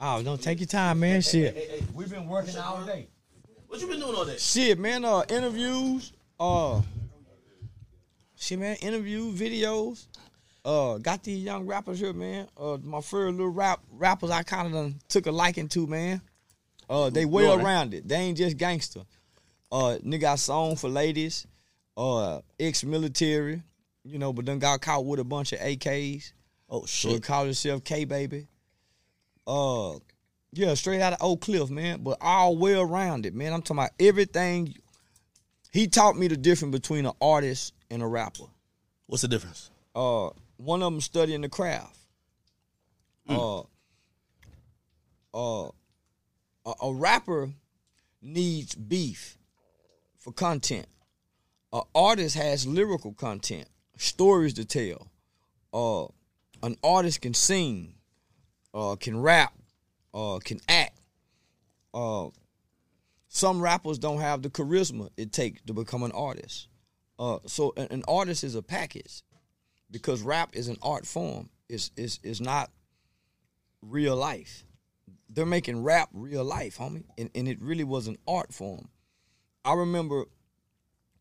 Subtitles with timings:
[0.00, 1.20] Oh, don't take your time, man.
[1.22, 1.54] Shit.
[1.54, 3.08] Hey, hey, we've been working all day.
[3.66, 4.36] What you been doing all day?
[4.38, 5.04] Shit, man.
[5.04, 6.12] Uh, interviews.
[6.38, 6.80] Uh,
[8.36, 8.76] shit, man.
[8.76, 10.06] Interview videos.
[10.64, 12.46] Uh, got these young rappers here, man.
[12.56, 16.20] Uh, my first little rap rappers I kind of done took a liking to, man.
[16.88, 17.64] Uh, they well Lord.
[17.64, 18.08] rounded.
[18.08, 19.00] They ain't just gangster.
[19.70, 21.46] Uh, nigga got song for ladies.
[21.96, 23.62] Uh, ex-military,
[24.04, 26.32] you know, but then got caught with a bunch of AKs.
[26.70, 27.22] Oh So he shit.
[27.24, 28.46] called himself K baby.
[29.48, 29.98] Uh
[30.52, 32.02] yeah, straight out of Oak Cliff, man.
[32.02, 33.52] But all well rounded, man.
[33.52, 34.74] I'm talking about everything.
[35.72, 38.44] He taught me the difference between an artist and a rapper.
[39.06, 39.70] What's the difference?
[39.94, 41.96] Uh one of them studying the craft.
[43.28, 43.60] Uh
[45.34, 45.70] uh
[46.66, 47.50] a, a rapper
[48.20, 49.38] needs beef
[50.18, 50.86] for content.
[51.72, 55.08] An artist has lyrical content, stories to tell.
[55.72, 56.12] Uh
[56.66, 57.94] an artist can sing,
[58.74, 59.52] uh, can rap,
[60.14, 60.98] uh, can act.
[61.94, 62.28] Uh,
[63.28, 66.68] some rappers don't have the charisma it takes to become an artist.
[67.18, 69.22] Uh, so an, an artist is a package
[69.90, 71.48] because rap is an art form.
[71.68, 72.70] It's, it's, it's not
[73.82, 74.64] real life.
[75.28, 78.88] They're making rap real life, homie, and, and it really was an art form.
[79.64, 80.24] I remember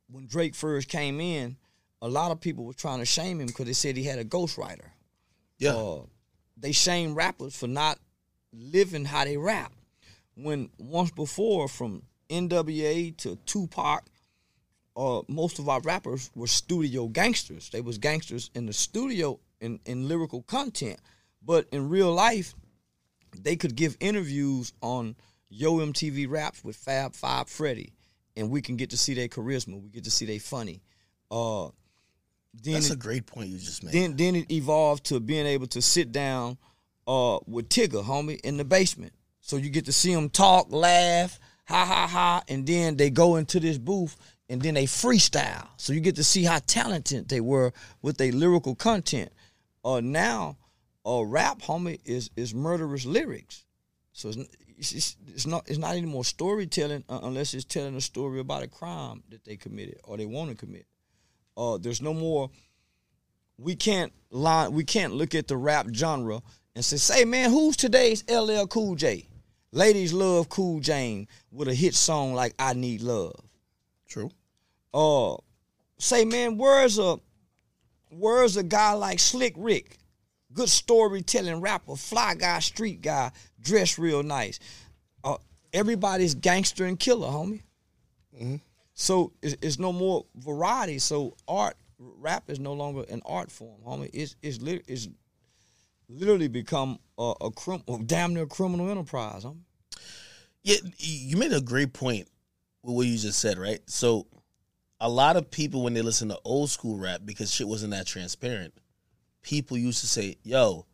[0.09, 1.57] when Drake first came in,
[2.01, 4.23] a lot of people were trying to shame him because they said he had a
[4.23, 4.91] ghostwriter
[5.57, 5.71] Yeah.
[5.71, 6.01] uh,
[6.59, 7.99] they shame rappers for not
[8.53, 9.71] living how they rap.
[10.35, 14.05] When once before, from NWA to Tupac,
[14.95, 17.69] uh, most of our rappers were studio gangsters.
[17.69, 20.99] They was gangsters in the studio in, in lyrical content,
[21.43, 22.53] but in real life,
[23.39, 25.15] they could give interviews on
[25.49, 27.93] Yo MTV Raps with Fab Five Freddy,
[28.35, 29.81] and we can get to see their charisma.
[29.81, 30.81] We get to see they funny.
[31.29, 31.69] Uh,
[32.63, 33.93] then That's it- a great point you just made.
[33.93, 36.57] then then it evolved to being able to sit down
[37.07, 39.13] uh with Tigger, homie, in the basement.
[39.41, 43.37] So you get to see them talk, laugh, ha ha ha, and then they go
[43.37, 44.15] into this booth
[44.49, 45.67] and then they freestyle.
[45.77, 49.31] So you get to see how talented they were with their lyrical content.
[49.85, 50.57] Uh now
[51.05, 53.63] uh rap, homie, is is murderous lyrics.
[54.11, 54.37] So it's,
[54.77, 58.63] it's, it's- it's not it's not anymore storytelling uh, unless it's telling a story about
[58.63, 60.85] a crime that they committed or they want to commit.
[61.57, 62.49] Uh, there's no more
[63.57, 66.41] we can't line we can't look at the rap genre
[66.75, 69.27] and say, say man, who's today's LL Cool J?
[69.71, 73.35] Ladies love Cool Jane with a hit song like I Need Love.
[74.07, 74.29] True.
[74.93, 75.37] Uh
[75.97, 77.19] say, man, where's a
[78.09, 79.97] where's a guy like Slick Rick?
[80.53, 84.59] Good storytelling rapper, fly guy, street guy, dressed real nice.
[85.23, 85.37] Uh,
[85.73, 87.61] everybody's gangster and killer, homie.
[88.99, 90.97] So it's, it's no more variety.
[90.97, 94.09] So art, rap is no longer an art form, homie.
[94.11, 95.07] It's it's, lit- it's
[96.09, 99.61] literally become a, a crim- damn near criminal enterprise, homie.
[100.63, 102.27] Yeah, you made a great point
[102.81, 103.79] with what you just said, right?
[103.85, 104.25] So,
[104.99, 108.07] a lot of people when they listen to old school rap because shit wasn't that
[108.07, 108.73] transparent,
[109.43, 110.87] people used to say, "Yo,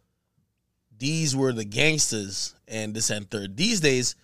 [0.99, 3.55] these were the gangsters and this and third.
[3.55, 4.15] These days,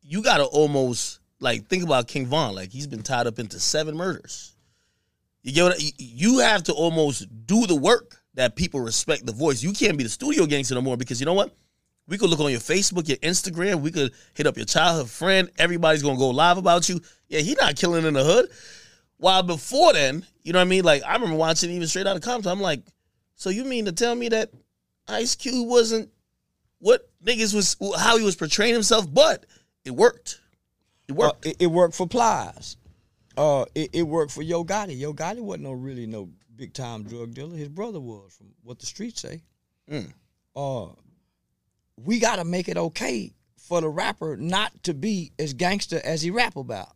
[0.00, 2.54] you gotta almost like think about King Von.
[2.54, 4.54] Like he's been tied up into seven murders.
[5.42, 9.32] You get what I- you have to almost do the work that people respect the
[9.32, 9.62] voice.
[9.62, 11.54] You can't be the studio gangster no more because you know what?
[12.08, 13.80] We could look on your Facebook, your Instagram.
[13.80, 15.50] We could hit up your childhood friend.
[15.58, 17.00] Everybody's gonna go live about you.
[17.28, 18.50] Yeah, he not killing in the hood.
[19.18, 20.84] While before then, you know what I mean?
[20.84, 22.52] Like I remember watching even straight out of Compton.
[22.52, 22.82] I'm like,
[23.34, 24.50] so you mean to tell me that
[25.08, 26.10] Ice Cube wasn't
[26.78, 29.12] what niggas was how he was portraying himself?
[29.12, 29.46] But
[29.84, 30.40] it worked.
[31.08, 31.46] It Uh, worked.
[31.46, 32.76] it, it worked for Plies.
[33.36, 34.98] Uh, it, it worked for Yo Gotti.
[34.98, 37.56] Yo Gotti wasn't no really no big time drug dealer.
[37.56, 39.42] His brother was, from what the streets say.
[39.90, 40.12] Mm.
[40.54, 40.88] Uh,
[41.96, 46.22] we got to make it okay for the rapper not to be as gangster as
[46.22, 46.94] he rap about.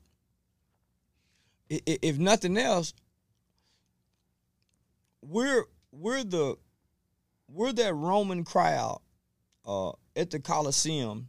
[1.68, 2.94] If nothing else,
[5.22, 6.56] we're we're the
[7.48, 9.00] we're that Roman crowd
[9.66, 11.28] uh, at the Coliseum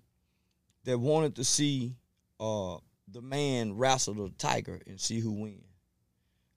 [0.86, 1.96] that wanted to see
[2.42, 2.78] uh,
[3.10, 5.62] the man wrestle the tiger and see who win.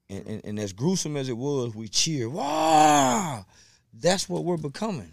[0.09, 2.29] And, and, and as gruesome as it was, we cheer.
[2.29, 3.45] Wow!
[3.93, 5.11] That's what we're becoming.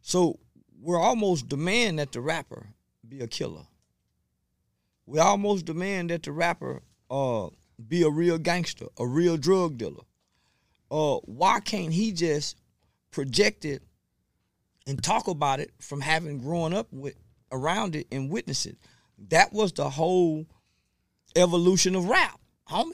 [0.00, 0.38] So
[0.80, 2.66] we're almost demand that the rapper
[3.06, 3.66] be a killer.
[5.06, 7.48] We almost demand that the rapper uh,
[7.88, 10.04] be a real gangster, a real drug dealer.
[10.90, 12.56] Uh, why can't he just
[13.10, 13.82] project it
[14.86, 17.14] and talk about it from having grown up with
[17.52, 18.76] around it and witness it?
[19.28, 20.46] That was the whole
[21.36, 22.92] evolution of rap, homie.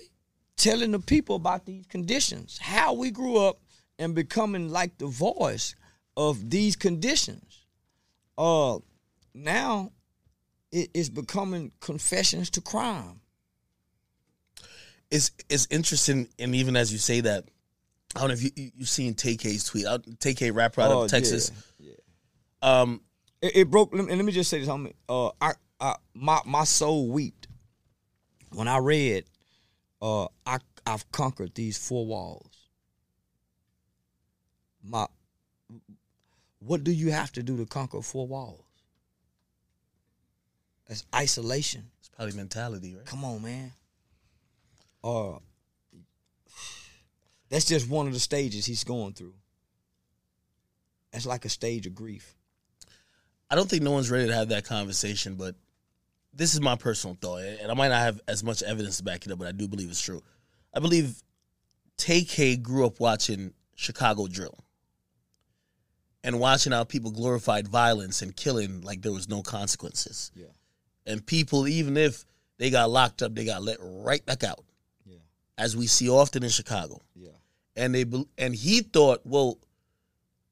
[0.57, 3.59] Telling the people about these conditions, how we grew up
[3.99, 5.75] and becoming like the voice
[6.17, 7.65] of these conditions.
[8.39, 8.79] uh,
[9.35, 9.93] now
[10.73, 13.21] it is becoming confessions to crime.
[15.11, 17.45] It's it's interesting, and even as you say that,
[18.17, 19.87] I don't know if you you you've seen Tay-K's tweet.
[19.87, 21.53] Out Tay-K rapper out Oh, of Texas.
[21.79, 21.93] yeah,
[22.63, 23.01] Um,
[23.43, 23.93] It, it broke.
[23.95, 24.95] And let me just say this, homie.
[25.09, 27.49] Uh, I, I, my, my soul wept
[28.53, 29.25] when I read,
[30.01, 32.51] uh, I, I've conquered these four walls.
[34.83, 35.07] My,
[36.61, 38.63] what do you have to do to conquer four walls?
[40.87, 41.91] That's isolation.
[41.99, 43.05] it's probably mentality, right?
[43.05, 43.73] Come on, man.
[45.03, 45.39] Uh,
[47.49, 49.35] that's just one of the stages he's going through.
[51.13, 52.36] That's like a stage of grief.
[53.51, 55.55] I don't think no one's ready to have that conversation, but
[56.33, 59.25] this is my personal thought, and I might not have as much evidence to back
[59.25, 60.23] it up, but I do believe it's true.
[60.75, 61.23] I believe
[61.97, 64.59] Tay-K grew up watching Chicago drill
[66.25, 70.31] and watching how people glorified violence and killing like there was no consequences.
[70.35, 70.47] Yeah.
[71.07, 72.25] And people, even if
[72.59, 74.65] they got locked up, they got let right back out,
[75.07, 75.19] Yeah.
[75.57, 77.01] as we see often in Chicago.
[77.15, 77.31] Yeah.
[77.77, 78.05] And they
[78.39, 79.59] and he thought, well,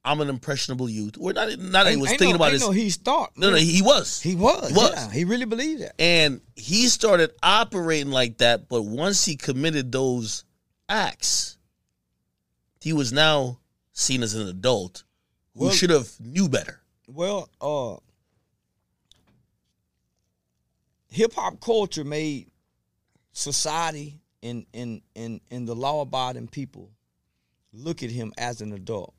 [0.04, 1.58] I'm an impressionable youth, or not.
[1.58, 2.62] Not that he was Ain't thinking no, about ain't his.
[2.62, 3.32] No, he's thought.
[3.36, 4.20] no, no, he was.
[4.20, 4.68] he was.
[4.68, 4.92] He was.
[4.92, 5.94] Yeah, he really believed that.
[5.98, 10.44] And he started operating like that, but once he committed those
[10.90, 11.56] acts,
[12.82, 13.60] he was now
[13.92, 15.04] seen as an adult
[15.56, 16.82] who Well- should have knew better.
[17.08, 17.96] Well, uh,
[21.10, 22.50] hip hop culture made
[23.32, 26.90] society and and and and the law abiding people
[27.72, 29.13] look at him as an adult.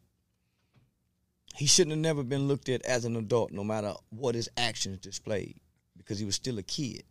[1.56, 5.00] He shouldn't have never been looked at as an adult, no matter what his actions
[5.00, 5.56] displayed,
[5.98, 7.04] because he was still a kid.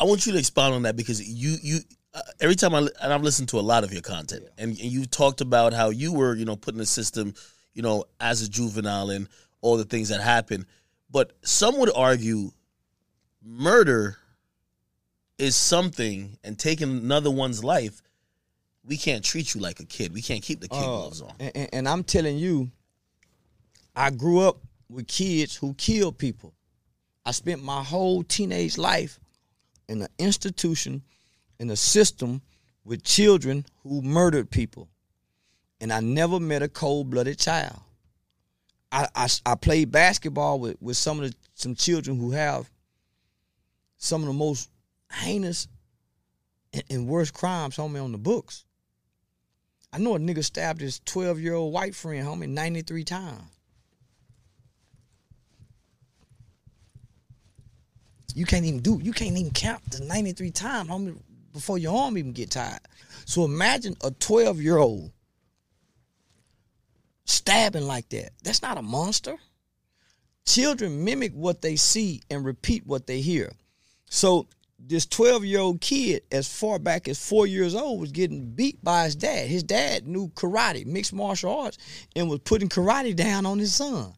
[0.00, 1.78] I want you to expound on that because you you
[2.14, 4.78] uh, every time I and I've listened to a lot of your content and, and
[4.78, 7.34] you talked about how you were you know put in the system
[7.74, 9.28] you know as a juvenile and
[9.62, 10.64] all the things that happened,
[11.10, 12.52] but some would argue
[13.42, 14.16] murder
[15.38, 18.00] is something and taking another one's life.
[18.84, 20.12] We can't treat you like a kid.
[20.14, 21.34] We can't keep the kid Uh, gloves on.
[21.40, 22.70] and- and I'm telling you,
[23.96, 24.58] I grew up
[24.90, 26.52] with kids who killed people.
[27.24, 29.18] I spent my whole teenage life
[29.88, 31.02] in an institution,
[31.58, 32.42] in a system
[32.84, 34.88] with children who murdered people.
[35.80, 37.80] And I never met a cold blooded child.
[38.92, 42.70] I, I, I played basketball with, with some of the some children who have
[43.96, 44.70] some of the most
[45.10, 45.68] heinous
[46.72, 48.64] and, and worst crimes, homie, on the books.
[49.92, 53.55] I know a nigga stabbed his 12 year old white friend, homie, 93 times.
[58.36, 61.16] You can't even do, you can't even count the 93 times, homie,
[61.54, 62.80] before your arm even get tired.
[63.24, 65.10] So imagine a 12 year old
[67.24, 68.32] stabbing like that.
[68.44, 69.36] That's not a monster.
[70.44, 73.52] Children mimic what they see and repeat what they hear.
[74.10, 74.46] So
[74.78, 78.84] this 12 year old kid, as far back as four years old, was getting beat
[78.84, 79.48] by his dad.
[79.48, 81.78] His dad knew karate, mixed martial arts,
[82.14, 84.12] and was putting karate down on his son,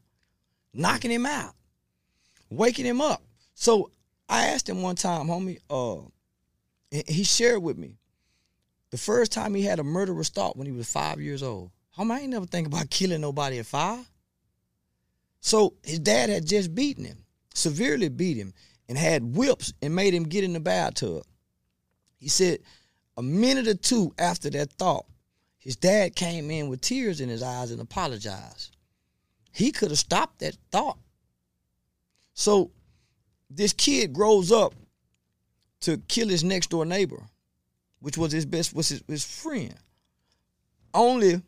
[0.74, 1.54] knocking him out,
[2.50, 3.22] waking him up.
[3.54, 3.92] So
[4.28, 6.08] I asked him one time, homie, uh,
[6.90, 7.96] he shared with me
[8.90, 11.70] the first time he had a murderous thought when he was five years old.
[11.96, 14.08] Homie, I ain't never think about killing nobody at five.
[15.40, 18.52] So his dad had just beaten him, severely beat him,
[18.88, 21.22] and had whips and made him get in the bathtub.
[22.18, 22.60] He said
[23.16, 25.06] a minute or two after that thought,
[25.58, 28.76] his dad came in with tears in his eyes and apologized.
[29.52, 30.98] He could have stopped that thought.
[32.32, 32.70] So
[33.50, 34.74] this kid grows up
[35.80, 37.22] to kill his next door neighbor,
[38.00, 39.74] which was his best was his, his friend.
[40.92, 41.42] Only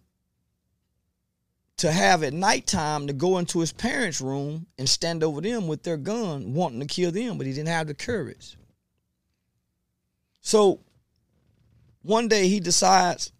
[1.78, 5.82] to have at nighttime to go into his parents' room and stand over them with
[5.82, 8.56] their gun, wanting to kill them, but he didn't have the courage.
[10.42, 10.80] So
[12.02, 13.32] one day he decides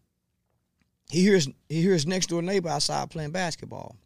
[1.11, 3.97] he hears he hears next door neighbor outside playing basketball.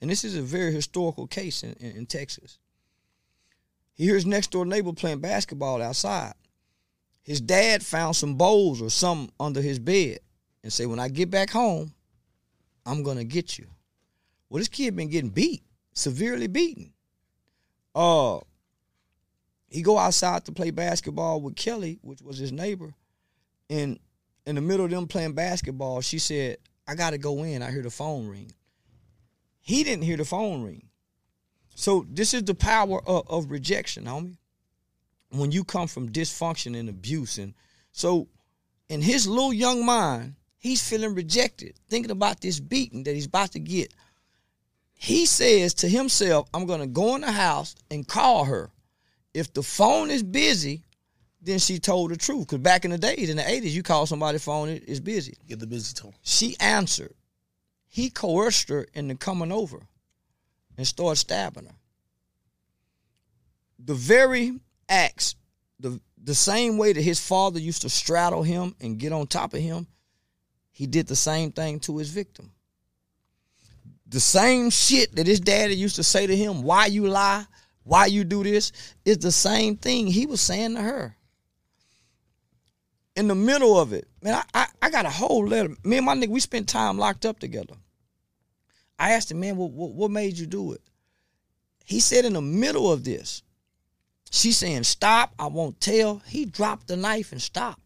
[0.00, 2.58] And this is a very historical case in, in, in Texas.
[3.94, 6.34] He hears next door neighbor playing basketball outside.
[7.22, 10.18] His dad found some bowls or something under his bed
[10.62, 11.94] and said, When I get back home,
[12.84, 13.66] I'm gonna get you.
[14.48, 16.92] Well, this kid been getting beat, severely beaten.
[17.94, 18.40] Uh
[19.68, 22.94] he go outside to play basketball with Kelly, which was his neighbor.
[23.68, 23.98] And
[24.46, 27.60] in the middle of them playing basketball, she said, I gotta go in.
[27.60, 28.52] I hear the phone ring.
[29.60, 30.90] He didn't hear the phone ring.
[31.74, 34.36] So this is the power of, of rejection, homie.
[35.30, 37.38] When you come from dysfunction and abuse.
[37.38, 37.54] And
[37.92, 38.28] so
[38.88, 43.52] in his little young mind, he's feeling rejected, thinking about this beating that he's about
[43.52, 43.92] to get.
[44.94, 48.70] He says to himself, I'm gonna go in the house and call her.
[49.34, 50.84] If the phone is busy,
[51.42, 52.46] then she told the truth.
[52.46, 55.36] Because back in the days, in the 80s, you call somebody's phone, it- it's busy.
[55.48, 56.14] Get the busy tone.
[56.22, 57.14] She answered.
[57.88, 59.88] He coerced her into coming over
[60.76, 61.74] and started stabbing her.
[63.78, 65.34] The very acts,
[65.78, 69.52] the the same way that his father used to straddle him and get on top
[69.52, 69.86] of him,
[70.72, 72.52] he did the same thing to his victim.
[74.06, 77.44] The same shit that his daddy used to say to him, why you lie,
[77.82, 78.72] why you do this,
[79.04, 81.16] is the same thing he was saying to her
[83.16, 85.74] in the middle of it, man, I, I, I got a whole letter.
[85.84, 87.74] Me and my nigga, we spent time locked up together.
[88.98, 90.80] I asked him, man, what, what, what made you do it?
[91.84, 93.42] He said in the middle of this,
[94.30, 96.22] she's saying, stop, I won't tell.
[96.26, 97.80] He dropped the knife and stopped.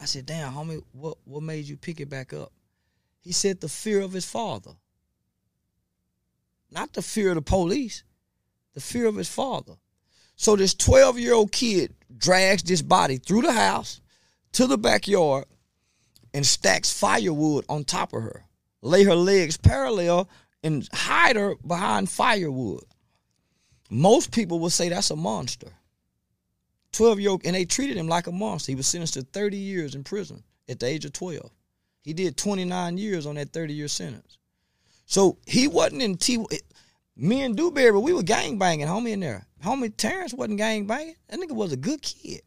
[0.00, 2.52] I said, damn, homie, what, what made you pick it back up?
[3.20, 4.72] He said, the fear of his father.
[6.70, 8.02] Not the fear of the police,
[8.74, 9.74] the fear of his father.
[10.36, 14.00] So this 12 year old kid drags this body through the house
[14.52, 15.46] to the backyard
[16.34, 18.45] and stacks firewood on top of her,
[18.86, 20.28] lay her legs parallel
[20.62, 22.84] and hide her behind firewood.
[23.90, 25.72] Most people would say that's a monster.
[26.92, 28.72] 12 year old, and they treated him like a monster.
[28.72, 31.50] He was sentenced to 30 years in prison at the age of 12.
[32.02, 34.38] He did 29 years on that 30 year sentence.
[35.04, 36.44] So he wasn't in T.
[37.16, 39.46] Me and Dewberry, we were gang banging, homie, in there.
[39.64, 41.16] Homie Terrence wasn't gang banging.
[41.28, 42.42] That nigga was a good kid.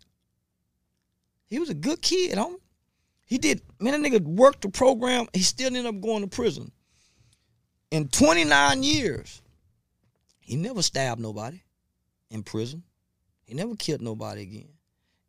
[1.47, 2.59] He was a good kid, homie.
[3.29, 5.27] He did, man, that nigga worked the program.
[5.33, 6.71] He still ended up going to prison.
[7.91, 9.43] In 29 years,
[10.39, 11.61] he never stabbed nobody
[12.31, 12.81] in prison.
[13.45, 14.69] He never killed nobody again.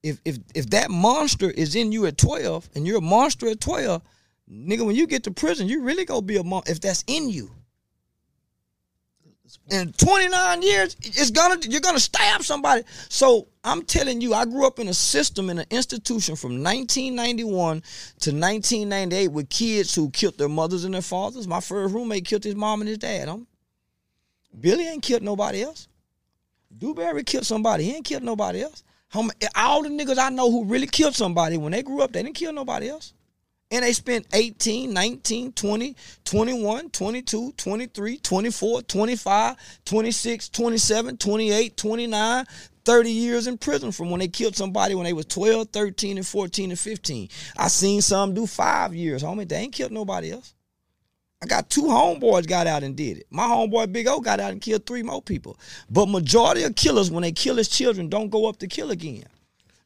[0.02, 3.60] If if if that monster is in you at 12 and you're a monster at
[3.60, 4.00] 12,
[4.50, 7.28] nigga, when you get to prison, you really gonna be a monster if that's in
[7.28, 7.50] you.
[9.70, 12.82] In 29 years, it's gonna you're gonna stab somebody.
[13.08, 17.80] So I'm telling you, I grew up in a system in an institution from 1991
[18.20, 21.46] to 1998 with kids who killed their mothers and their fathers.
[21.46, 23.28] My first roommate killed his mom and his dad.
[23.28, 23.46] Homie.
[24.58, 25.88] Billy ain't killed nobody else.
[26.76, 27.84] Dewberry killed somebody.
[27.84, 28.82] He ain't killed nobody else.
[29.14, 32.36] All the niggas I know who really killed somebody when they grew up, they didn't
[32.36, 33.12] kill nobody else.
[33.72, 42.46] And they spent 18, 19, 20, 21, 22, 23, 24, 25, 26, 27, 28, 29,
[42.84, 46.26] 30 years in prison from when they killed somebody when they was 12, 13, and
[46.26, 47.28] 14 and 15.
[47.56, 49.48] I seen some do five years, homie.
[49.48, 50.54] They ain't killed nobody else.
[51.42, 53.26] I got two homeboys got out and did it.
[53.30, 55.56] My homeboy Big O got out and killed three more people.
[55.88, 59.24] But majority of killers, when they kill his children, don't go up to kill again.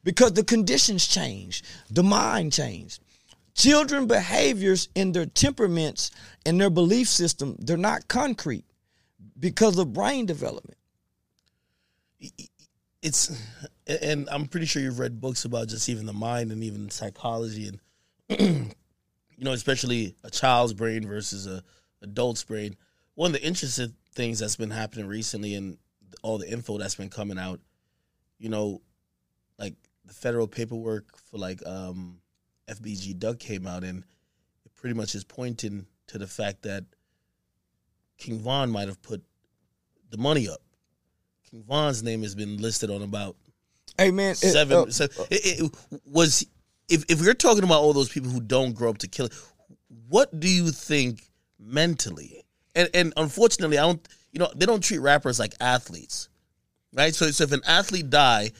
[0.03, 1.63] Because the conditions change.
[1.89, 2.99] The mind changed.
[3.55, 6.11] Children behaviors and their temperaments
[6.45, 8.65] and their belief system, they're not concrete
[9.39, 10.77] because of brain development.
[13.01, 13.41] It's
[13.87, 17.69] and I'm pretty sure you've read books about just even the mind and even psychology
[17.69, 17.79] and
[19.37, 21.63] you know, especially a child's brain versus a
[22.01, 22.75] adult's brain.
[23.13, 25.77] One of the interesting things that's been happening recently and
[26.23, 27.59] all the info that's been coming out,
[28.37, 28.81] you know,
[29.57, 32.19] like the federal paperwork for like um
[32.69, 34.03] FBG Duck came out and
[34.65, 36.83] it pretty much is pointing to the fact that
[38.17, 39.23] King Von might have put
[40.09, 40.61] the money up.
[41.49, 43.35] King Von's name has been listed on about
[43.97, 44.77] Hey man, it- seven.
[44.77, 45.71] uh, se- it, it
[46.05, 46.45] was
[46.89, 49.29] if if you're talking about all those people who don't grow up to kill,
[50.09, 51.29] what do you think
[51.59, 52.43] mentally?
[52.75, 54.07] And and unfortunately, I don't.
[54.31, 56.27] You know, they don't treat rappers like athletes,
[56.93, 57.15] right?
[57.15, 58.51] So so if an athlete die,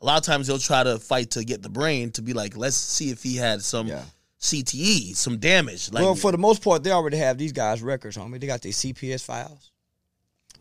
[0.00, 2.56] a lot of times they'll try to fight to get the brain to be like,
[2.56, 4.02] let's see if he had some Yeah.
[4.40, 5.92] CTE, some damage.
[5.92, 8.40] Like well, for the most part, they already have these guys' records, homie.
[8.40, 9.70] They got their CPS files.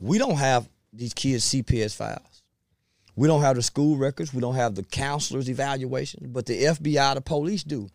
[0.01, 2.43] We don't have these kids' CPS files.
[3.15, 4.33] We don't have the school records.
[4.33, 7.89] We don't have the counselors' evaluations, but the FBI, the police do.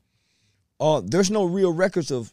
[0.81, 2.33] Uh, there's no real records of.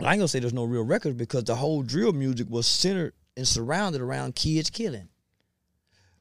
[0.00, 3.14] I ain't gonna say there's no real records because the whole drill music was centered
[3.36, 5.08] and surrounded around kids killing.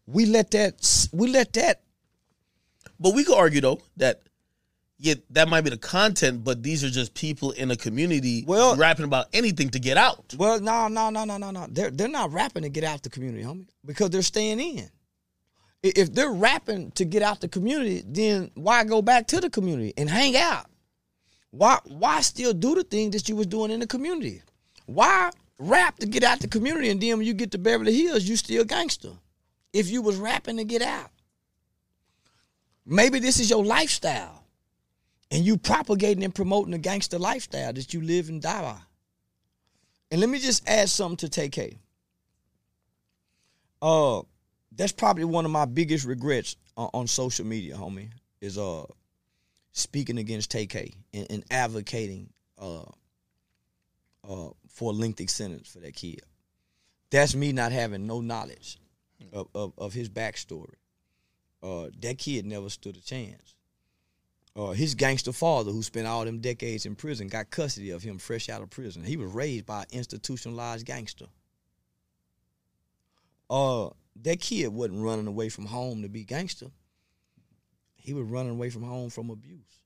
[0.08, 1.08] We let that.
[1.12, 1.82] We let that.
[3.00, 4.22] But we could argue though that
[4.98, 8.76] yeah, that might be the content, but these are just people in a community Well-
[8.78, 10.34] rapping about anything to get out.
[10.38, 11.68] Well, no, no, no, no, no, no.
[11.70, 14.90] They're they're not rapping to get out the community, homie, because they're staying in.
[15.84, 19.94] If they're rapping to get out the community, then why go back to the community
[19.98, 20.66] and hang out?
[21.52, 24.42] Why why still do the thing that you was doing in the community?
[24.86, 28.24] Why rap to get out the community and then when you get to Beverly Hills,
[28.24, 29.12] you still gangster?
[29.76, 31.12] If you was rapping to get out.
[32.86, 34.46] Maybe this is your lifestyle.
[35.30, 38.78] And you propagating and promoting the gangster lifestyle that you live and die by.
[40.12, 41.78] and let me just add something to Tay-K.
[43.82, 44.22] Uh,
[44.72, 48.86] that's probably one of my biggest regrets on, on social media, homie, is uh
[49.74, 52.84] speaking against Tay-K and, and advocating uh
[54.24, 56.22] uh for a lengthy sentence for that kid.
[57.10, 58.78] That's me not having no knowledge
[59.34, 60.76] of, of, of his backstory.
[61.62, 63.56] Uh, that kid never stood a chance.
[64.56, 68.18] Uh, his gangster father, who spent all them decades in prison, got custody of him
[68.18, 69.04] fresh out of prison.
[69.04, 71.26] He was raised by an institutionalized gangster.
[73.50, 73.90] Uh,
[74.24, 76.68] that kid wasn't running away from home to be gangster.
[77.96, 79.82] He was running away from home from abuse.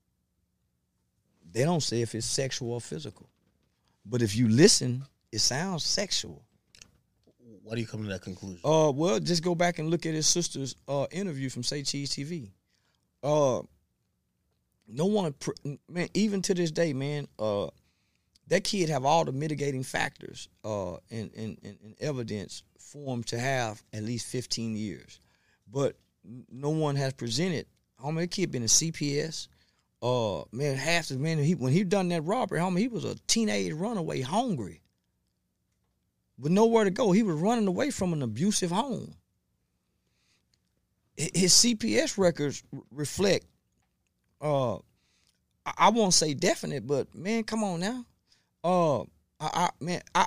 [1.52, 3.28] They don't say if it's sexual or physical,
[4.06, 6.44] but if you listen, it sounds sexual.
[7.70, 8.58] Why do you come to that conclusion?
[8.64, 12.10] Uh, well, just go back and look at his sister's uh interview from Say Cheese
[12.10, 12.50] TV.
[13.22, 13.60] Uh,
[14.88, 15.36] no one,
[15.88, 17.68] man, even to this day, man, uh,
[18.48, 23.22] that kid have all the mitigating factors uh and and, and, and evidence for him
[23.22, 25.20] to have at least 15 years,
[25.72, 25.94] but
[26.50, 27.66] no one has presented.
[28.02, 29.46] Homie, that kid been in CPS.
[30.02, 33.14] Uh, man, half the man he when he done that robbery, homie, he was a
[33.28, 34.80] teenage runaway, hungry
[36.40, 37.12] with nowhere to go.
[37.12, 39.14] He was running away from an abusive home.
[41.16, 43.44] His CPS records reflect,
[44.40, 44.78] uh,
[45.66, 48.06] I, won't say definite, but man, come on now.
[48.64, 49.06] Uh, I,
[49.40, 50.26] I man, I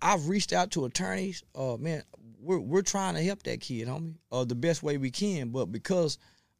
[0.00, 1.42] I've reached out to attorneys.
[1.54, 2.02] Uh, man,
[2.40, 5.50] we're we're trying to help that kid, homie, uh, the best way we can.
[5.50, 6.18] But because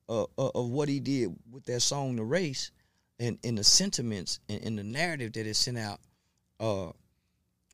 [0.09, 2.71] uh, uh, of what he did with that song, "The Race,"
[3.19, 6.01] and and the sentiments and, and the narrative that it sent out,
[6.61, 6.93] uh,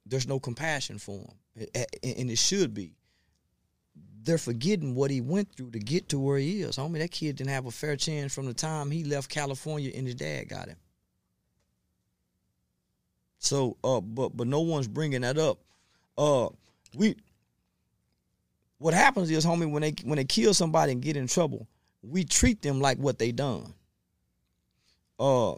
[0.09, 1.21] there's no compassion for
[1.55, 1.67] him,
[2.03, 2.95] and it should be.
[4.23, 6.77] They're forgetting what he went through to get to where he is.
[6.77, 10.07] Homie, that kid didn't have a fair chance from the time he left California and
[10.07, 10.77] his dad got him.
[13.39, 15.59] So, uh, but but no one's bringing that up.
[16.17, 16.49] Uh,
[16.95, 17.17] we.
[18.79, 21.67] What happens is, homie, when they when they kill somebody and get in trouble,
[22.03, 23.73] we treat them like what they done.
[25.19, 25.55] Uh,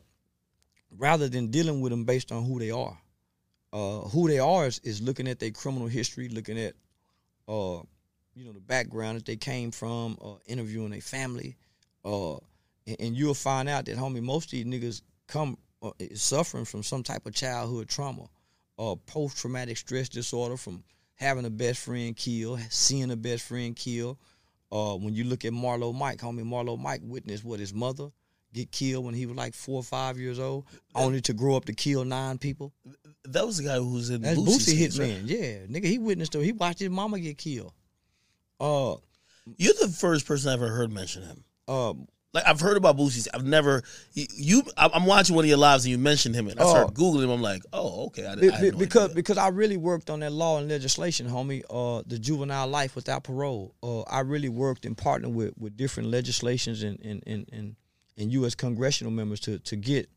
[0.97, 2.99] rather than dealing with them based on who they are
[3.73, 6.75] uh, who they are is, is looking at their criminal history, looking at,
[7.49, 7.81] uh,
[8.35, 11.57] you know, the background that they came from, uh, interviewing their family,
[12.05, 12.35] uh,
[12.87, 16.65] and, and you'll find out that, homie, most of these niggas come uh, is suffering
[16.65, 18.29] from some type of childhood trauma,
[18.79, 20.83] uh, post traumatic stress disorder from
[21.15, 24.19] having a best friend kill, seeing a best friend kill.
[24.73, 28.11] Uh, when you look at Marlo Mike, homie, Marlo Mike witnessed what his mother
[28.53, 31.65] get killed when he was like four or five years old, only to grow up
[31.67, 32.73] to kill nine people.
[33.25, 34.99] That was the guy who was in That's Boosie Hitman.
[35.01, 35.23] right?
[35.25, 36.43] Yeah, nigga, he witnessed it.
[36.43, 37.73] He watched his mama get killed.
[38.59, 38.97] Uh,
[39.57, 41.45] You're the first person I ever heard mention him.
[41.69, 41.95] uh,
[42.33, 43.27] Like I've heard about Boosie's.
[43.35, 43.83] I've never
[44.15, 44.63] you.
[44.77, 47.01] I- I'm watching one of your lives and you mentioned him, and I started Oh.
[47.03, 47.31] googling him.
[47.31, 48.25] I'm like, oh, okay.
[48.27, 49.15] I, I be- had no because idea.
[49.17, 51.63] because I really worked on that law and legislation, homie.
[51.69, 53.75] Uh, the juvenile life without parole.
[53.83, 57.77] Uh, I really worked and partnered with with different legislations and and and and,
[58.17, 58.55] and U.S.
[58.55, 60.09] congressional members to to get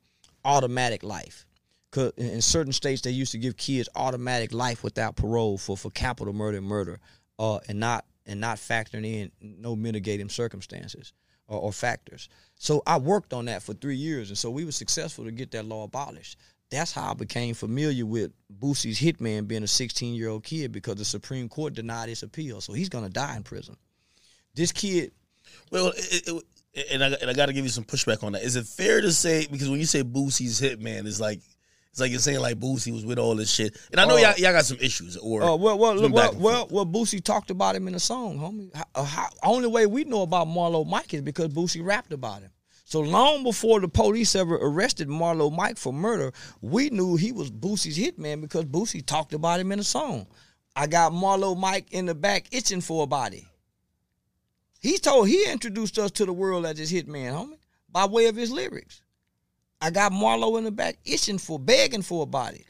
[0.46, 1.46] automatic life.
[1.92, 5.78] Cause in, in certain states they used to give kids automatic life without parole for
[5.78, 7.00] for capital murder and murder,
[7.40, 11.14] uh, and not and not factoring in no mitigating circumstances
[11.48, 12.30] or, or factors.
[12.56, 15.52] So I worked on that for three years, and so we were successful to get
[15.52, 16.38] that law abolished.
[16.72, 20.96] That's how I became familiar with Boosie's hitman being a 16 year old kid because
[20.96, 23.76] the Supreme Court denied his appeal, so he's gonna die in prison.
[24.56, 25.12] This kid,
[25.72, 26.44] Well, it, it-
[26.92, 28.44] and I and I got to give you some pushback on that.
[28.44, 31.40] Is it fair to say because when you say Boosie's hitman, it's like
[31.92, 34.20] it's like you're saying like Boosie was with all this shit, and I know Uh,
[34.20, 35.16] y'all, y'all got some issues.
[35.16, 38.76] Or Oh well, well, well, well, well, Boosie talked about him in a song, homie.
[38.76, 42.42] How, uh, how, only way we know about Marlo Mike is because Boosie rapped about
[42.42, 42.50] him.
[42.86, 47.50] So long before the police ever arrested Marlo Mike for murder, we knew he was
[47.50, 50.28] Boosie's hitman because Boosie talked about him in a song.
[50.76, 53.48] I got Marlo Mike in the back itching for a body.
[54.84, 57.58] He told he introduced us to the world as his hitman, homie,
[57.90, 59.02] by way of his lyrics.
[59.80, 62.66] I got Marlo in the back itching for, begging for a body.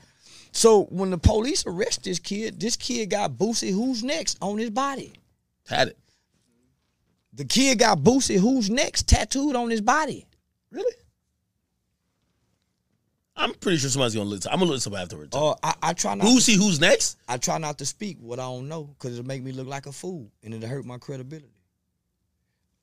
[0.51, 4.69] So when the police arrest this kid, this kid got Boosie Who's Next on his
[4.69, 5.13] body.
[5.67, 5.97] had it
[7.33, 10.27] The kid got Boosie Who's Next tattooed on his body.
[10.69, 10.95] really.
[13.35, 14.51] I'm pretty sure somebody's gonna listen.
[14.53, 15.35] I'm gonna listen afterwards.
[15.35, 16.27] Uh, I, I try not.
[16.27, 17.17] Boosie, who's next?
[17.27, 19.87] I try not to speak what I don't know because it'll make me look like
[19.87, 21.49] a fool and it'll hurt my credibility.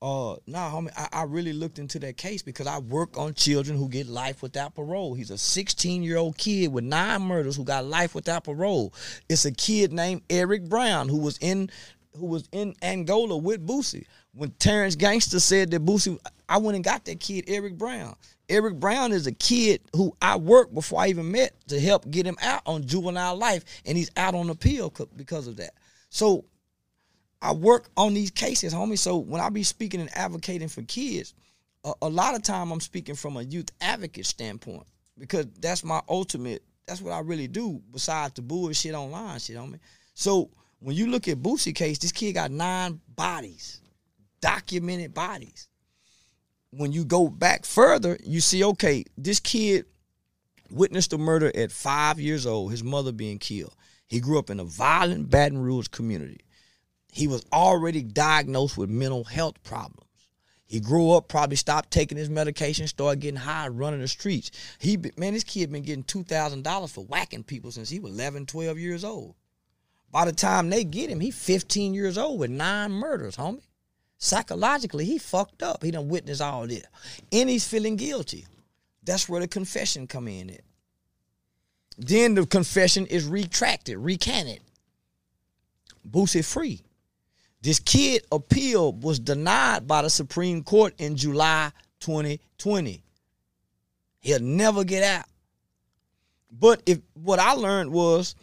[0.01, 3.77] Uh, nah, homie, I, I really looked into that case because I work on children
[3.77, 5.13] who get life without parole.
[5.13, 8.93] He's a 16 year old kid with nine murders who got life without parole.
[9.29, 11.69] It's a kid named Eric Brown who was in
[12.17, 14.05] who was in Angola with Boosie.
[14.33, 16.17] When Terrence Gangster said that Boosie,
[16.49, 18.15] I went and got that kid, Eric Brown.
[18.49, 22.25] Eric Brown is a kid who I worked before I even met to help get
[22.25, 25.73] him out on juvenile life, and he's out on appeal because of that.
[26.09, 26.43] So
[27.41, 28.97] I work on these cases, homie.
[28.97, 31.33] So when I be speaking and advocating for kids,
[31.83, 34.85] a, a lot of time I'm speaking from a youth advocate standpoint
[35.17, 36.63] because that's my ultimate.
[36.87, 37.81] That's what I really do.
[37.91, 39.79] Besides the bullshit online, shit on me.
[40.13, 43.81] So when you look at Boosie case, this kid got nine bodies,
[44.41, 45.67] documented bodies.
[46.71, 49.85] When you go back further, you see, okay, this kid
[50.69, 53.75] witnessed a murder at five years old, his mother being killed.
[54.07, 56.41] He grew up in a violent Baton Rouge community.
[57.11, 60.07] He was already diagnosed with mental health problems.
[60.65, 64.51] He grew up, probably stopped taking his medication, started getting high, running the streets.
[64.79, 68.13] He, man, this kid been getting two thousand dollars for whacking people since he was
[68.13, 69.35] 11, 12 years old.
[70.09, 73.63] By the time they get him, he 15 years old with nine murders, homie.
[74.17, 75.83] Psychologically, he fucked up.
[75.83, 76.83] He done witnessed all this.
[77.33, 78.45] And he's feeling guilty.
[79.03, 80.61] That's where the confession come in at.
[81.97, 84.61] Then the confession is retracted, recanted.
[86.09, 86.81] Boosie free.
[87.61, 93.03] This kid appeal was denied by the Supreme Court in July 2020.
[94.19, 95.25] He'll never get out.
[96.51, 98.35] But if what I learned was,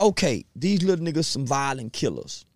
[0.00, 2.46] okay, these little niggas some violent killers.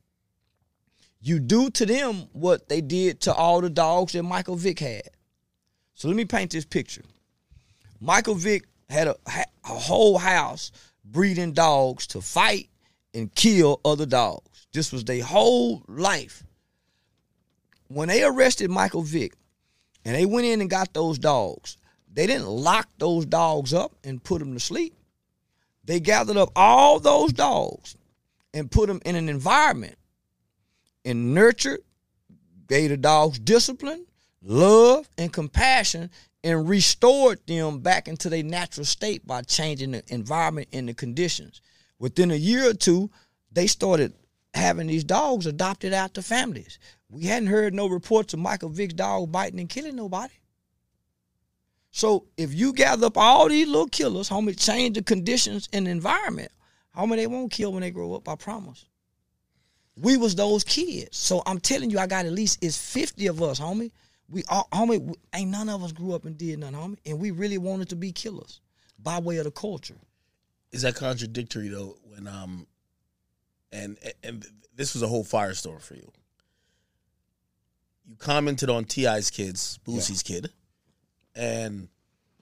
[1.21, 5.11] You do to them what they did to all the dogs that Michael Vick had.
[5.95, 7.03] So let me paint this picture.
[8.01, 10.71] Michael Vick had a, a whole house
[11.05, 12.69] breeding dogs to fight
[13.15, 14.48] and kill other dogs.
[14.73, 16.45] This was their whole life.
[17.89, 19.33] When they arrested Michael Vick
[20.05, 21.79] and they went in and got those dogs,
[22.13, 24.95] they didn't lock those dogs up and put them to sleep.
[25.85, 27.97] They gathered up all those dogs
[28.53, 29.97] and put them in an environment
[31.05, 31.81] and nurtured,
[32.67, 34.05] gave the dogs discipline,
[34.43, 36.11] love, and compassion,
[36.45, 41.63] and restored them back into their natural state by changing the environment and the conditions.
[41.99, 43.11] Within a year or two,
[43.51, 44.13] they started
[44.55, 46.79] having these dogs adopted out to families.
[47.11, 50.35] We hadn't heard no reports of Michael Vick's dog biting and killing nobody.
[51.91, 56.53] So if you gather up all these little killers, homie, change the conditions and environment,
[56.97, 58.85] homie, they won't kill when they grow up, I promise.
[59.97, 61.17] We was those kids.
[61.17, 63.91] So I'm telling you, I got at least it's 50 of us, homie.
[64.29, 66.99] We all homie, we- ain't none of us grew up and did nothing, homie.
[67.07, 68.61] And we really wanted to be killers
[68.99, 69.97] by way of the culture.
[70.71, 71.97] Is that contradictory though?
[72.05, 72.67] When um,
[73.73, 76.11] and and this was a whole firestorm for you.
[78.07, 80.51] You commented on T.I.'s kids, Boosie's kid,
[81.35, 81.89] and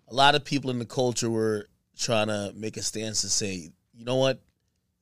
[0.08, 3.70] a lot of people in the culture were trying to make a stance to say,
[3.94, 4.40] you know what,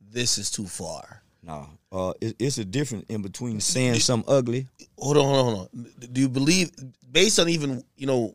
[0.00, 1.22] this is too far.
[1.42, 4.68] No, uh, it, it's a difference in between saying something ugly.
[4.98, 5.90] hold on, hold on, hold on.
[6.12, 6.70] Do you believe,
[7.10, 8.34] based on even you know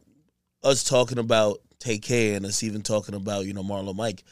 [0.64, 4.24] us talking about Tay-K and us even talking about you know Marlo Mike,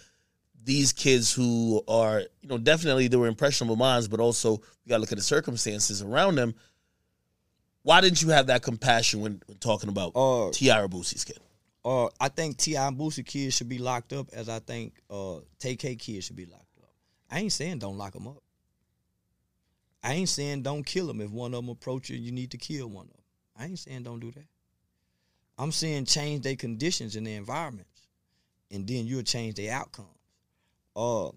[0.67, 4.97] these kids who are you know definitely they were impressionable minds, but also we got
[4.97, 6.53] to look at the circumstances around them.
[7.84, 10.82] Why didn't you have that compassion when, when talking about Uh, T.I.
[10.82, 11.38] or Boosie's kid?
[11.86, 12.86] uh, I think T.I.
[12.86, 16.45] and Boosie kids should be locked up, as I think uh, Tay-K kids should be
[16.45, 16.89] locked up.
[17.32, 18.43] I ain't saying don't lock them up.
[20.03, 21.21] I ain't saying don't kill them.
[21.21, 23.21] If one of them approach you, you need to kill one of them.
[23.58, 24.47] I ain't saying don't do that.
[25.58, 28.01] I'm saying change their conditions and their environments,
[28.69, 30.10] and then you'll change their outcomes.
[30.97, 31.29] Uh,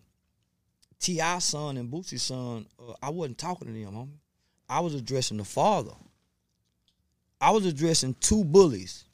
[1.00, 1.38] T.I.
[1.40, 4.18] son and Boosie's son, uh, I wasn't talking to them, homie.
[4.70, 5.92] I was addressing the father.
[7.40, 9.04] I was addressing two bullies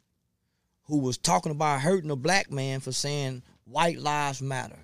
[0.85, 4.79] who was talking about hurting a black man for saying white lives matter.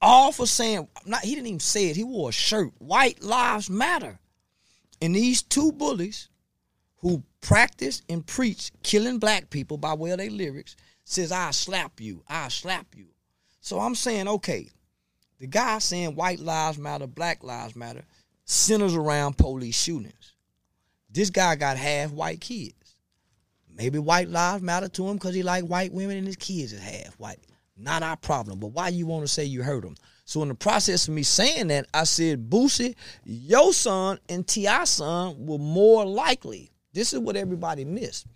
[0.00, 2.72] All for saying not he didn't even say it, he wore a shirt.
[2.78, 4.18] White lives matter.
[5.02, 6.30] And these two bullies
[6.98, 12.00] who practice and preach killing black people by way of their lyrics says, I'll slap
[12.00, 13.09] you, I'll slap you.
[13.60, 14.68] So I'm saying, okay,
[15.38, 18.04] the guy saying white lives matter, black lives matter,
[18.44, 20.34] centers around police shootings.
[21.10, 22.74] This guy got half white kids.
[23.74, 26.82] Maybe white lives matter to him because he like white women and his kids is
[26.82, 27.40] half white.
[27.76, 28.58] Not our problem.
[28.60, 29.96] But why you want to say you hurt him?
[30.26, 32.94] So in the process of me saying that, I said, Boosie,
[33.24, 34.84] your son and T.I.
[34.84, 36.70] son were more likely.
[36.92, 38.26] This is what everybody missed.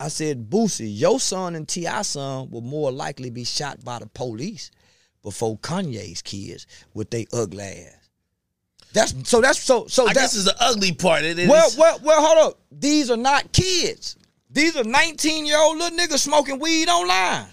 [0.00, 2.02] I said, Boosie, your son and T.I.
[2.02, 4.70] son will more likely be shot by the police
[5.22, 7.94] before Kanye's kids with their ugly ass.
[8.92, 11.22] That's so that's so so I that's guess is the ugly part.
[11.22, 11.48] It is.
[11.48, 12.60] well, well, well, hold up.
[12.72, 14.16] These are not kids.
[14.50, 17.48] These are 19 year old little niggas smoking weed online.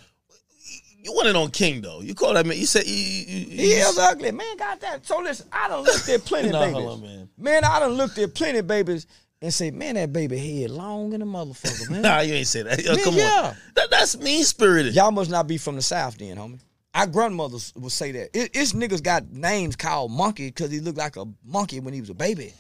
[1.04, 2.00] you want it on King though.
[2.02, 2.58] You call that man.
[2.58, 4.56] You said you, you, you, He is ugly, man.
[4.56, 5.06] Got that.
[5.06, 6.74] So listen, I done looked at plenty babies.
[6.74, 7.30] hold on, man.
[7.38, 9.06] man, I done looked at plenty babies
[9.46, 12.02] and say, man, that baby head long in the motherfucker, man.
[12.02, 12.84] Nah, you ain't say that.
[12.84, 13.42] Yo, Man, come yeah.
[13.44, 13.58] on.
[13.76, 14.96] That, that's mean spirited.
[14.96, 16.60] Y'all must not be from the South then, homie.
[16.94, 18.30] Our grandmothers would say that.
[18.34, 22.02] It, it's niggas got names called Monkey because he looked like a monkey when he
[22.02, 22.54] was a baby.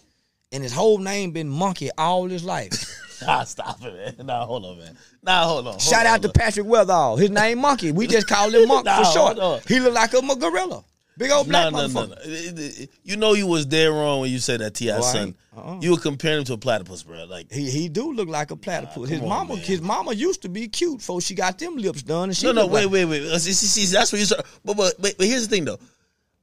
[0.51, 3.01] And his whole name been Monkey all his life.
[3.21, 4.27] Nah, stop it, man.
[4.27, 4.97] Nah, hold on, man.
[5.23, 5.65] Nah, hold on.
[5.71, 6.29] hold Shout on, out to.
[6.29, 7.17] Patrick Weatherall.
[7.17, 7.93] His name Monkey.
[7.93, 9.65] We just called him Monk Nah, for short.
[9.69, 10.83] He look like a gorilla.
[11.17, 12.79] Big old No, black no, no, motherfucker.
[12.81, 12.85] no.
[13.03, 14.99] You know you was dead wrong when you said that T.I.
[14.99, 15.35] son.
[15.55, 15.79] uh-uh.
[15.79, 17.23] You were comparing him to a platypus, bro.
[17.23, 19.09] Like He he do look like a platypus.
[19.09, 19.63] his on, mama man.
[19.63, 22.29] his mama used to be cute before she got them lips done.
[22.29, 23.23] And she no, no, wait, like- wait, wait.
[23.31, 24.45] Uh, See, see, see, that's what you start.
[24.65, 25.79] But, but, but, but here's the thing, though.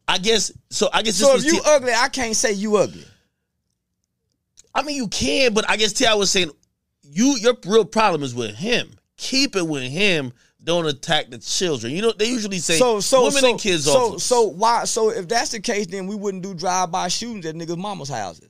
[0.08, 0.88] I guess so.
[0.92, 3.04] I guess So if you T- ugly, I can't say you ugly.
[4.74, 6.14] I mean, you can, but I guess T.I.
[6.14, 6.50] was saying
[7.02, 7.36] you.
[7.36, 8.90] Your real problem is with him.
[9.18, 10.32] Keep it with him.
[10.64, 11.92] Don't attack the children.
[11.92, 13.84] You know they usually say So so women so, and kids.
[13.84, 17.46] So so why so if that's the case, then we wouldn't do drive by shootings
[17.46, 18.48] at niggas' mama's houses.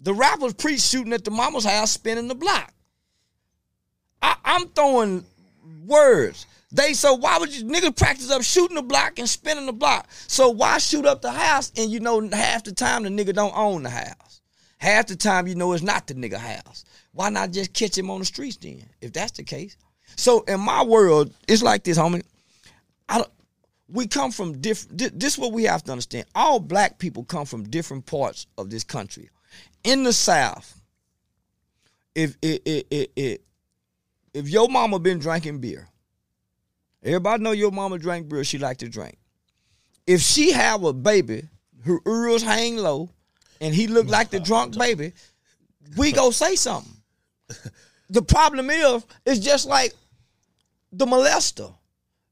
[0.00, 2.72] The rappers preach shooting at the mama's house, spinning the block.
[4.20, 5.24] I, I'm throwing
[5.86, 6.46] words.
[6.72, 10.08] They so why would you niggas practice up shooting the block and spinning the block?
[10.26, 13.56] So why shoot up the house and you know half the time the nigga don't
[13.56, 14.40] own the house?
[14.78, 16.84] Half the time you know it's not the nigga house.
[17.12, 18.82] Why not just catch him on the streets then?
[19.00, 19.76] If that's the case.
[20.16, 22.22] So in my world, it's like this, homie.
[23.08, 23.30] I don't,
[23.88, 24.98] we come from different.
[24.98, 26.26] This is what we have to understand.
[26.34, 29.30] All black people come from different parts of this country.
[29.84, 30.80] In the South,
[32.14, 33.38] if if if, if,
[34.34, 35.86] if your mama been drinking beer,
[37.04, 38.42] everybody know your mama drank beer.
[38.42, 39.18] She like to drink.
[40.06, 41.44] If she have a baby,
[41.84, 43.10] her ears hang low,
[43.60, 45.12] and he look like the drunk baby,
[45.96, 46.92] we go say something.
[48.08, 49.92] The problem is, it's just like
[50.96, 51.74] the molester.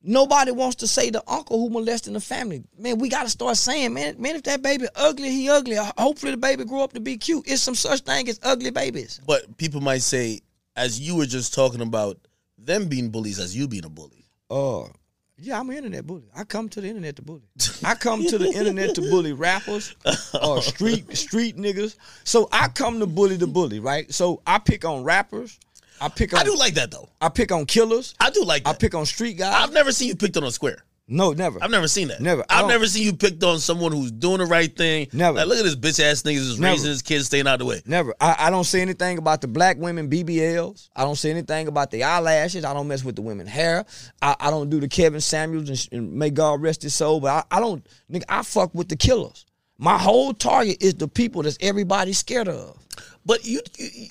[0.07, 2.63] Nobody wants to say the uncle who molested the family.
[2.79, 5.77] Man, we gotta start saying, man, man, if that baby ugly, he ugly.
[5.97, 7.45] Hopefully the baby grow up to be cute.
[7.47, 9.21] It's some such thing as ugly babies.
[9.27, 10.41] But people might say,
[10.77, 12.19] as you were just talking about
[12.59, 14.27] them being bullies, as you being a bully.
[14.51, 14.89] Uh
[15.37, 16.29] yeah, I'm an internet bully.
[16.35, 17.43] I come to the internet to bully.
[17.85, 19.95] I come to the internet to bully rappers
[20.41, 21.97] or street street niggas.
[22.23, 24.13] So I come to bully the bully, right?
[24.13, 25.59] So I pick on rappers.
[26.01, 27.09] I pick on I do like that though.
[27.21, 28.15] I pick on killers.
[28.21, 29.55] I do like I pick on street guys.
[29.57, 30.79] I've never seen you picked on a square.
[31.07, 31.63] no, never.
[31.63, 32.21] I've never seen that.
[32.21, 32.43] Never.
[32.49, 35.09] I I've don't- never seen you picked on someone who's doing the right thing.
[35.13, 35.37] Never.
[35.39, 36.73] Like, look at this bitch ass niggas just Never.
[36.73, 37.83] raising his kids, staying out of the way.
[37.87, 38.15] Never.
[38.21, 40.89] I, I don't say anything about the black women BBLs.
[40.97, 42.65] I don't say anything about the eyelashes.
[42.65, 43.85] I don't mess with the women hair.
[44.23, 47.21] I, I don't do the Kevin Samuels and, sh- and may God rest his soul.
[47.21, 49.45] But I, I don't, nigga, I fuck with the killers.
[49.77, 52.79] My whole target is the people that's everybody's scared of.
[53.27, 54.09] But you, you, you-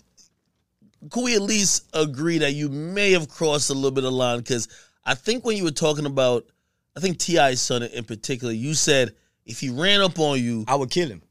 [1.10, 4.40] could we at least agree that you may have crossed a little bit of line?
[4.40, 4.68] Because
[5.06, 6.46] I think when you were talking about,
[6.96, 10.76] I think T.I.'s son in particular, you said if he ran up on you, I
[10.76, 11.22] would kill him.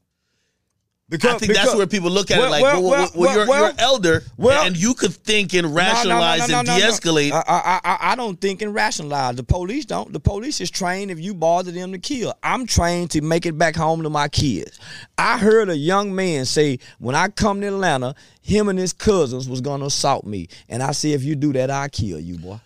[1.13, 3.45] Because I think that's where people look at Well, it like, well, well, well, you're,
[3.45, 6.79] you're elder, and you could think and No, no, no, rationalize no, and no, no,
[6.79, 6.85] no.
[6.87, 7.31] de-escalate.
[7.31, 9.35] I, I, I, I don't think and rationalize.
[9.35, 10.11] The police don't.
[10.11, 12.33] The police is trained if you bother them to kill.
[12.41, 14.79] I'm trained to make it back home to my kids.
[15.15, 19.47] I heard a young man say, when I come to Atlanta, him and his cousins
[19.47, 20.47] was gonna assault me.
[20.67, 22.59] And I said, if you do that, I'll kill you, boy.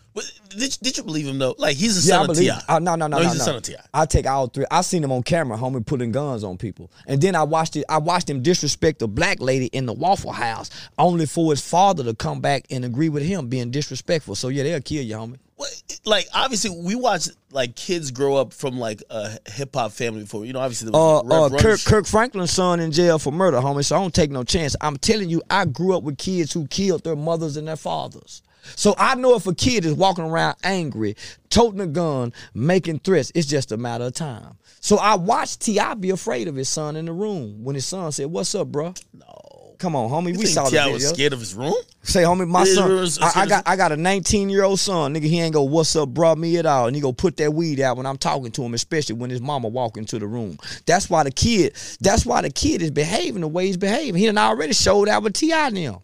[0.49, 1.55] Did, did you believe him though?
[1.57, 2.37] Like he's the Yeah, I son of.
[2.37, 2.49] Ti.
[2.49, 3.23] Uh, no, no, no, no.
[3.23, 3.37] he's no.
[3.37, 3.75] the son of Ti.
[3.93, 4.65] I take all three.
[4.71, 7.85] I seen him on camera, homie, putting guns on people, and then I watched it.
[7.89, 12.03] I watched him disrespect a black lady in the Waffle House, only for his father
[12.05, 14.35] to come back and agree with him being disrespectful.
[14.35, 15.37] So yeah, they'll kill you, homie.
[15.57, 15.69] Well,
[16.05, 20.45] like obviously we watch like kids grow up from like a hip hop family before.
[20.45, 21.79] You know, obviously there Uh, was uh, Rev Run Kirk.
[21.83, 23.83] Kirk Franklin's son in jail for murder, homie.
[23.83, 24.75] So I don't take no chance.
[24.81, 28.43] I'm telling you, I grew up with kids who killed their mothers and their fathers.
[28.75, 31.15] So I know if a kid is walking around angry,
[31.49, 34.57] toting a gun, making threats, it's just a matter of time.
[34.79, 35.95] So I watched T.I.
[35.95, 38.93] be afraid of his son in the room when his son said, "What's up, bro?"
[39.13, 40.33] No, Come on, homie.
[40.33, 40.87] you we saw the T.I.
[40.87, 41.73] was scared of his room.
[42.01, 43.07] Say, homie, my son.
[43.21, 45.23] I, I got I got a 19 year old son, nigga.
[45.23, 46.87] He ain't go, what's up, bro, me at all.
[46.87, 49.41] And he go put that weed out when I'm talking to him, especially when his
[49.41, 50.57] mama walk into the room.
[50.85, 51.73] That's why the kid.
[51.99, 54.19] That's why the kid is behaving the way he's behaving.
[54.19, 55.69] He done already showed out with T.I.
[55.69, 56.01] now.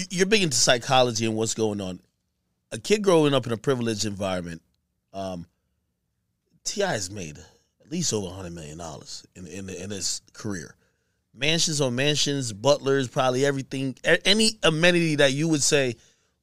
[0.00, 2.00] You- You're big into psychology and what's going on.
[2.72, 4.62] A kid growing up in a privileged environment,
[5.12, 5.46] um,
[6.64, 6.92] T.I.
[6.92, 10.74] has made at least over hundred million dollars in in in his career.
[11.34, 15.94] Mansions on mansions, butlers, probably everything, any amenity that you would say,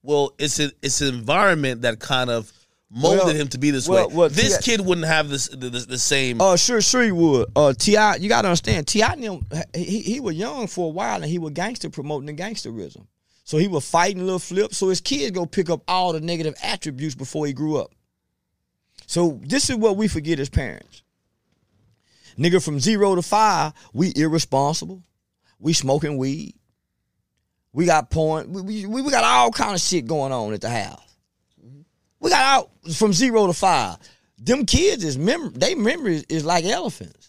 [0.02, 2.52] well, it's a, it's an environment that kind of
[2.90, 4.16] molded Well, him to be this well, way.
[4.16, 6.40] well, this kid wouldn't have this the, the, the same.
[6.42, 7.50] Uh, sure, sure he would.
[7.56, 9.16] Uh, T.I., you gotta understand, T.I.,
[9.76, 13.06] he he was young for a while, and he was gangster promoting the gangsterism.
[13.48, 14.74] So he was fighting a little Flip.
[14.74, 17.92] So his kids go pick up all the negative attributes before he grew up.
[19.06, 21.02] So this is what we forget as parents.
[22.38, 25.02] Nigga, from zero to five, we irresponsible.
[25.60, 26.56] We smoking weed.
[27.72, 28.52] We got porn.
[28.52, 31.16] We, we, we got all kind of shit going on at the house.
[32.20, 33.96] We got out from zero to five.
[34.38, 37.27] Them kids is mem they memory is like elephants.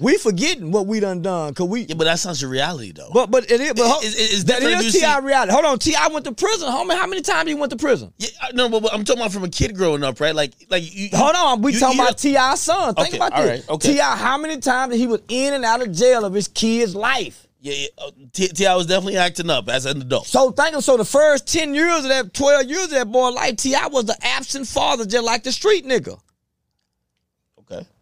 [0.00, 3.10] We forgetting what we done done cause we Yeah, but that's not your reality though.
[3.12, 5.18] but but it is but ho- It's- it's- it's is T.I.
[5.20, 5.52] see- reality.
[5.52, 6.08] Hold on, T.I.
[6.08, 6.96] went to prison, homie.
[6.96, 8.12] How many times he went to prison?
[8.18, 10.34] yeah, no, but, but I'm talking about from a kid growing up, right?
[10.34, 11.08] Like, like you.
[11.14, 12.94] Hold on, we you- talking you- about T.I.'s son.
[12.94, 13.48] Think Okay, about this.
[13.66, 13.92] right, okay.
[13.94, 17.46] T.I., how many times he was in and out of jail of his kid's life?
[17.60, 17.86] Yeah, yeah.
[17.98, 18.76] uh, T.I.
[18.76, 20.28] was definitely acting up as an adult.
[20.28, 23.30] So think of so the first ten years of that, twelve years of that boy
[23.30, 23.88] life, T.I.
[23.88, 26.20] was the absent father, just like the street nigga.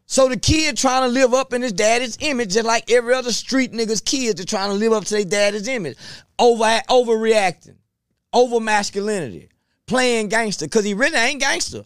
[0.07, 3.33] So the kid trying to live up in his daddy's image, just like every other
[3.33, 5.99] street nigga's kids are trying to live up to their daddy's image.
[6.39, 7.77] Over overreacting,
[8.33, 9.49] over masculinity,
[9.87, 11.83] playing gangster, because he really ain't gangster.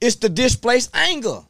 [0.00, 1.40] It's the displaced anger.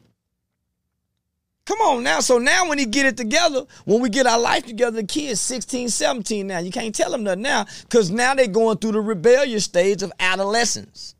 [1.65, 2.19] Come on now.
[2.21, 5.39] So now when he get it together, when we get our life together, the kid's
[5.39, 6.57] 16, 17 now.
[6.57, 10.11] You can't tell them nothing now, because now they're going through the rebellious stage of
[10.19, 11.13] adolescence.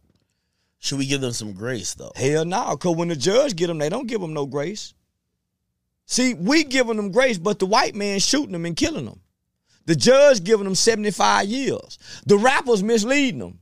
[0.80, 2.12] Should we give them some grace though?
[2.16, 4.94] Hell no, because when the judge get them, they don't give them no grace.
[6.06, 9.20] See, we giving them grace, but the white man shooting them and killing them.
[9.86, 12.00] The judge giving them 75 years.
[12.26, 13.60] The rappers misleading them.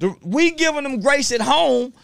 [0.00, 1.94] The, we giving them grace at home,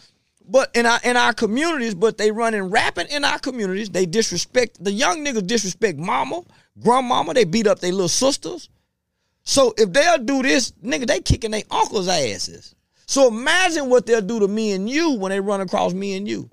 [0.47, 3.89] but in our in our communities, but they running rapping in our communities.
[3.89, 6.43] They disrespect the young niggas disrespect mama,
[6.79, 7.33] grandmama.
[7.33, 8.69] They beat up their little sisters.
[9.43, 12.75] So if they'll do this, nigga, they kicking their uncles' asses.
[13.07, 16.27] So imagine what they'll do to me and you when they run across me and
[16.27, 16.49] you.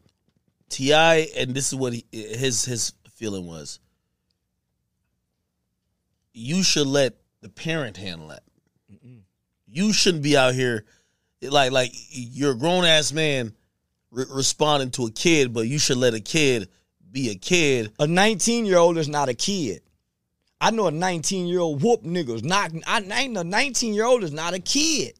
[0.71, 3.81] T.I., and this is what he, his his feeling was.
[6.33, 8.43] You should let the parent handle that.
[9.67, 10.85] You shouldn't be out here
[11.43, 13.53] like like you're a grown ass man
[14.13, 16.69] re- responding to a kid, but you should let a kid
[17.11, 17.93] be a kid.
[17.99, 19.83] A 19 year old is not a kid.
[20.61, 22.45] I know a 19 year old whoop niggas.
[22.45, 25.15] Not I ain't a 19 year old is not a kid.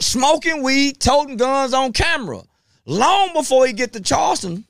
[0.00, 2.42] Smoking weed, toting guns on camera.
[2.86, 4.64] Long before he get to Charleston.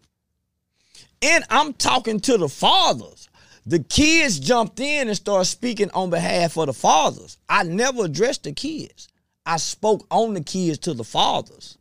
[1.22, 3.28] And I'm talking to the fathers.
[3.66, 7.36] The kids jumped in and started speaking on behalf of the fathers.
[7.48, 9.08] I never addressed the kids.
[9.44, 11.76] I spoke on the kids to the fathers.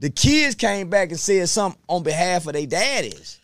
[0.00, 3.38] The kids came back and said something on behalf of their daddies.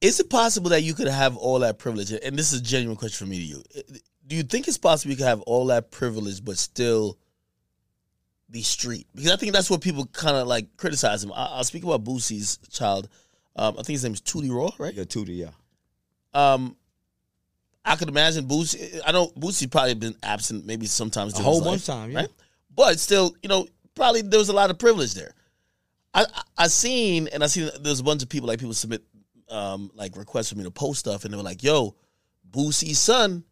[0.00, 2.12] Is it possible that you could have all that privilege?
[2.12, 3.62] And this is a genuine question for me to you.
[4.26, 7.16] Do you think it's possible you could have all that privilege but still
[8.50, 9.06] be street?
[9.14, 11.32] Because I think that's what people kind of like criticize him.
[11.32, 13.08] I- I'll speak about Boosie's child.
[13.56, 14.94] Um, I think his name is Tootie Raw, right?
[14.94, 15.50] Yeah, Tootie, yeah.
[16.32, 16.76] Um,
[17.84, 19.00] I could imagine Boosie.
[19.06, 22.20] I know Boosie probably been absent maybe sometimes A whole bunch of time, yeah.
[22.20, 22.28] right?
[22.74, 25.32] But still, you know, probably there was a lot of privilege there.
[26.14, 29.02] I I, I seen and I seen there's a bunch of people like people submit
[29.48, 31.96] um like requests for me to post stuff and they were like, "Yo,
[32.50, 33.42] Boosie's son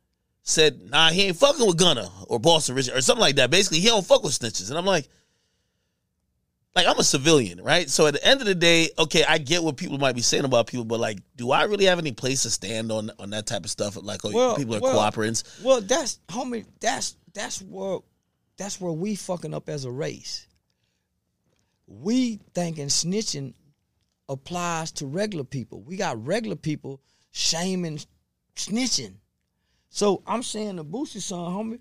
[0.47, 3.51] said, nah, he ain't fucking with Gunna or Boston Richey or something like that.
[3.51, 5.09] Basically, he don't fuck with snitches." And I'm like.
[6.75, 7.89] Like I'm a civilian, right?
[7.89, 10.45] So at the end of the day, okay, I get what people might be saying
[10.45, 13.47] about people, but like, do I really have any place to stand on on that
[13.47, 13.97] type of stuff?
[13.97, 15.59] Like, oh, Well, people are well, cooperants.
[15.65, 16.67] Well, that's homie.
[16.81, 18.01] That's that's where
[18.59, 20.47] that's where we fucking up as a race.
[21.87, 23.55] We thinking snitching
[24.29, 25.81] applies to regular people.
[25.81, 28.01] We got regular people shaming
[28.55, 29.15] snitching.
[29.97, 31.79] So I'm saying the Boosie son, homie,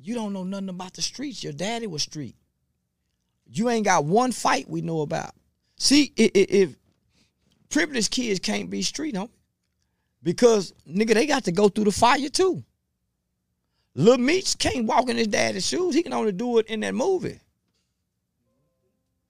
[0.00, 1.44] you don't know nothing about the streets.
[1.44, 2.34] Your daddy was street.
[3.46, 5.36] You ain't got one fight we know about.
[5.76, 6.74] See, i- i- if
[7.68, 9.30] privileged kids can't be street, homie,
[10.24, 12.64] because nigga, they got to go through the fire too.
[13.94, 15.94] Lil Meech can't walk in his daddy's shoes.
[15.94, 17.38] He can only do it in that movie.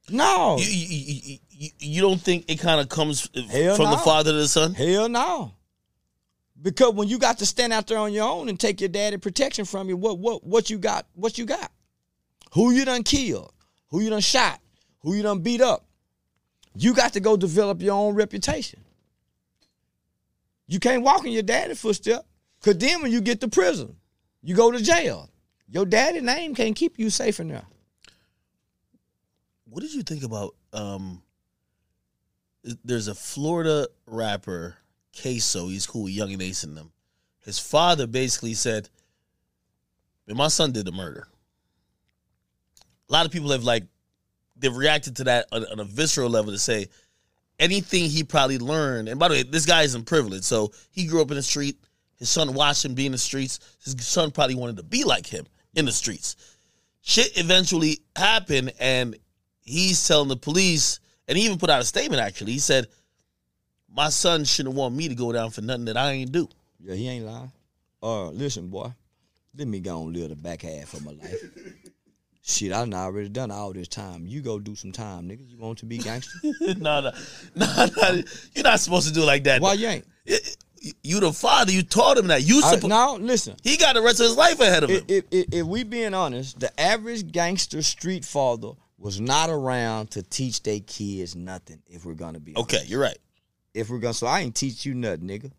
[0.08, 0.56] No.
[0.58, 4.38] You, you, you, you, don't think it kind of comes Hell from the father to
[4.38, 4.72] the son?
[4.72, 5.52] Hell no.
[6.60, 9.16] Because when you got to stand out there on your own and take your daddy
[9.16, 11.06] protection from you, what what what you got?
[11.14, 11.70] What you got?
[12.52, 13.52] Who you done killed?
[13.90, 14.60] Who you done shot?
[15.00, 15.84] Who you done beat up?
[16.74, 18.80] You got to go develop your own reputation.
[20.66, 22.26] You can't walk in your daddy's footstep.
[22.62, 23.96] Cause then when you get to prison,
[24.42, 25.30] you go to jail.
[25.68, 27.66] Your daddy name can't keep you safe in there.
[29.64, 30.54] What did you think about?
[30.72, 31.22] Um,
[32.84, 34.77] there's a Florida rapper,
[35.22, 35.70] Ksoo.
[35.70, 36.92] He's cool with Yungeen Ace and them.
[37.44, 38.88] His father basically said,
[40.26, 41.28] my son did the murder."
[43.08, 43.84] A lot of people have like
[44.56, 46.88] they've reacted to that on, on a visceral level to say
[47.58, 49.08] anything he probably learned.
[49.08, 51.78] And by the way, this guy isn't privileged, so he grew up in the street.
[52.16, 53.60] His son watched him be in the streets.
[53.82, 56.36] His son probably wanted to be like him in the streets.
[57.00, 59.16] Shit eventually happened, and
[59.60, 62.20] he's telling the police, and he even put out a statement.
[62.20, 62.88] Actually, he said,
[63.94, 66.48] my son shouldn't want me to go down for nothing that I ain't do.
[66.80, 67.52] Yeah, he ain't lying.
[68.02, 68.92] Uh, listen, boy,
[69.56, 71.42] let me go and live the back half of my life.
[72.42, 74.26] Shit, I done already done all this time.
[74.26, 75.46] You go do some time, nigga.
[75.46, 76.38] You want to be gangster?
[76.78, 77.12] no, no,
[77.54, 78.22] no, no.
[78.54, 79.60] You're not supposed to do it like that.
[79.60, 80.06] Why you ain't?
[81.02, 81.72] You the father.
[81.72, 82.42] You taught him that.
[82.42, 82.88] You supposed.
[82.88, 83.56] now listen.
[83.62, 85.02] He got the rest of his life ahead of him.
[85.08, 90.22] If, if, if we being honest, the average gangster street father was not around to
[90.22, 91.82] teach their kids nothing.
[91.86, 92.74] If we're gonna be honest.
[92.74, 93.18] okay, you're right.
[93.78, 95.52] If we're gonna so I ain't teach you nothing, nigga.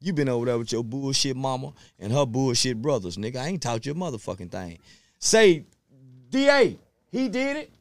[0.00, 3.36] You been over there with your bullshit mama and her bullshit brothers, nigga.
[3.36, 4.78] I ain't taught you a motherfucking thing.
[5.18, 5.64] Say,
[6.30, 6.78] DA,
[7.10, 7.72] he did it.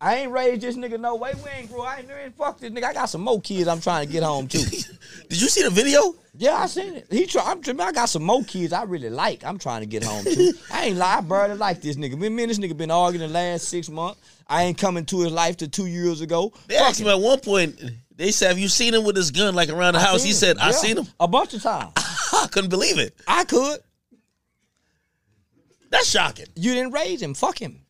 [0.00, 1.32] I ain't raised this nigga no way.
[1.42, 1.80] We ain't grew.
[1.80, 2.84] I ain't, ain't fuck this nigga.
[2.84, 4.58] I got some more kids I'm trying to get home to.
[5.28, 6.14] Did you see the video?
[6.36, 7.06] yeah, I seen it.
[7.10, 7.42] He try.
[7.46, 9.44] I'm, I got some more kids I really like.
[9.44, 10.52] I'm trying to get home to.
[10.72, 11.18] I ain't lie.
[11.18, 12.18] I barely like this nigga.
[12.18, 14.20] Me, me and this nigga been arguing the last six months.
[14.46, 16.52] I ain't coming to his life to two years ago.
[16.66, 17.80] They Fuck asked him at one point.
[18.16, 20.58] They said, "Have you seen him with his gun like around the house?" He said,
[20.58, 21.92] "I Yeah, seen him." a bunch of times.
[21.96, 23.14] I couldn't believe it.
[23.26, 23.80] I could.
[25.90, 26.46] That's shocking.
[26.56, 27.34] You didn't raise him.
[27.34, 27.80] Fuck him.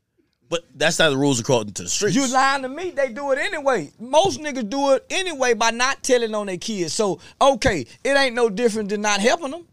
[0.50, 2.14] But that's not the rules according to the streets.
[2.14, 3.90] You lying to me, they do it anyway.
[3.98, 6.92] Most niggas do it anyway by not telling on their kids.
[6.92, 9.66] So, okay, it ain't no different than not helping them.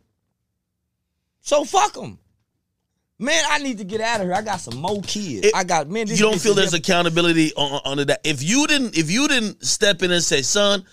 [1.41, 2.19] So fuck them.
[3.21, 4.33] Man, I need to get out of here.
[4.33, 5.45] I got some more kids.
[5.47, 6.07] It- I got man.
[6.07, 8.21] you don't feel there's accountability on, on on that.
[8.23, 10.83] If you didn't, if you didn't step in and say, "Son,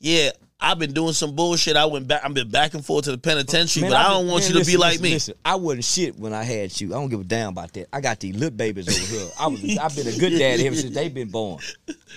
[0.00, 0.30] yeah,
[0.62, 1.76] I've been doing some bullshit.
[1.76, 2.24] I went back.
[2.24, 4.52] I've been back and forth to the penitentiary, Man, but I don't want man, you
[4.52, 6.94] to listen, be like listen, me." Listen, I wasn't shit when I had you.
[6.94, 7.88] I don't give a damn about that.
[7.92, 9.28] I got these little babies over here.
[9.40, 11.58] I was, I've been a good dad ever since they've been born.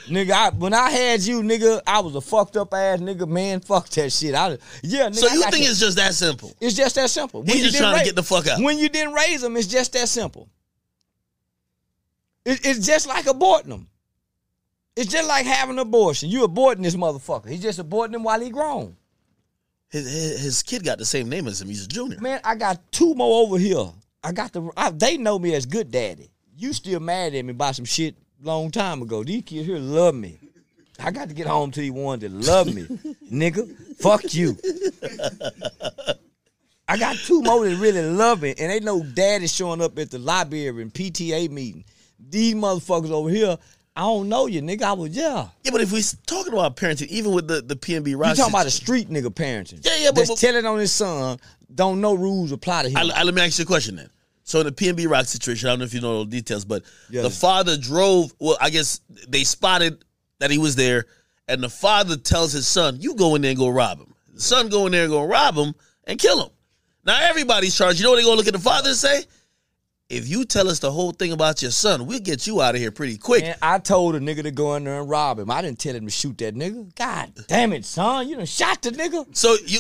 [0.08, 3.28] Nigga, I, when I had you, nigga, I was a fucked up ass nigga.
[3.28, 4.36] Man, fuck that shit.
[4.36, 5.16] I, yeah, nigga.
[5.16, 6.54] So you think it's just that simple?
[6.62, 7.42] It's just that simple.
[7.42, 8.62] He's you just trying to get the fuck out.
[8.62, 10.50] When you didn't raise them, it's just that simple.
[12.46, 13.88] It, it's just like aborting them.
[14.96, 16.30] It's just like having an abortion.
[16.30, 17.50] You aborting this motherfucker.
[17.50, 18.96] He's just aborting him while he grown.
[19.90, 21.68] His, his, his kid got the same name as him.
[21.68, 22.20] He's a junior.
[22.20, 23.86] Man, I got two more over here.
[24.24, 24.70] I got the.
[24.76, 26.32] I, they know me as good daddy.
[26.58, 29.24] You still mad at me about some shit long time ago.
[29.24, 30.40] These kids here love me.
[31.00, 32.84] I got to get home to the one that love me,
[33.32, 33.70] nigga.
[33.98, 34.58] Fuck you.
[36.88, 40.12] I got two more that really love me, and they know daddy showing up at
[40.12, 41.84] the library and PTA meeting.
[42.18, 43.58] These motherfuckers over here,
[43.96, 44.84] I don't know you, nigga.
[44.84, 45.48] I was yeah.
[45.64, 48.54] Yeah, but if we're talking about parenting, even with the the PNB Rock, You talking
[48.54, 49.86] about a street nigga parenting?
[49.86, 51.40] Yeah, yeah, but- but- telling on his son.
[51.74, 52.98] Don't know rules apply to him.
[52.98, 54.10] I, I- let me ask you a question then.
[54.44, 56.64] So in the PNB Rock situation, I don't know if you know all the details,
[56.64, 57.24] but Yeah.
[57.24, 58.34] the father drove.
[58.40, 60.06] Well, I guess they spotted
[60.40, 61.06] that he was there,
[61.48, 64.42] and the father tells his son, "You go in there and go rob him." The
[64.42, 65.74] son go in there and go rob him
[66.06, 66.50] and kill him.
[67.06, 68.00] Now everybody's charged.
[68.00, 69.26] You know what they gonna look at the father and say?
[70.08, 72.82] If you tell us the whole thing about your son, we'll get you out of
[72.82, 73.42] here pretty quick.
[73.44, 75.50] Man, I told a nigga to go in there and rob him.
[75.50, 76.94] I didn't tell him to shoot that nigga.
[76.96, 78.30] God damn it, son.
[78.30, 79.36] You done shot the nigga.
[79.36, 79.80] So you,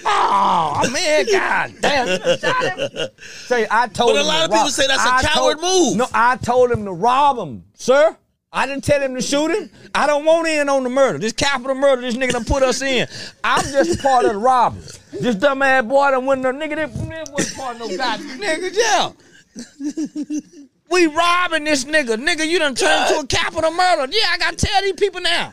[0.06, 2.08] Oh, man, God damn.
[2.08, 3.08] You done shot him.
[3.44, 5.22] Say, I told But a him lot to of people rob- say that's a I
[5.22, 5.96] coward move.
[5.98, 8.16] No, I told him to rob him, sir.
[8.50, 9.70] I didn't tell him to shoot him.
[9.94, 11.18] I don't want in on the murder.
[11.18, 13.06] This capital murder, this nigga done put us in.
[13.44, 14.82] I'm just part of the robbery.
[15.20, 18.40] This dumb ass boy done went no nigga that that wasn't part of no goddamn
[18.40, 20.40] nigga, yeah.
[20.90, 22.16] We robbing this nigga.
[22.16, 24.10] Nigga, you done turned to a capital murder.
[24.10, 25.52] Yeah, I gotta tell these people now.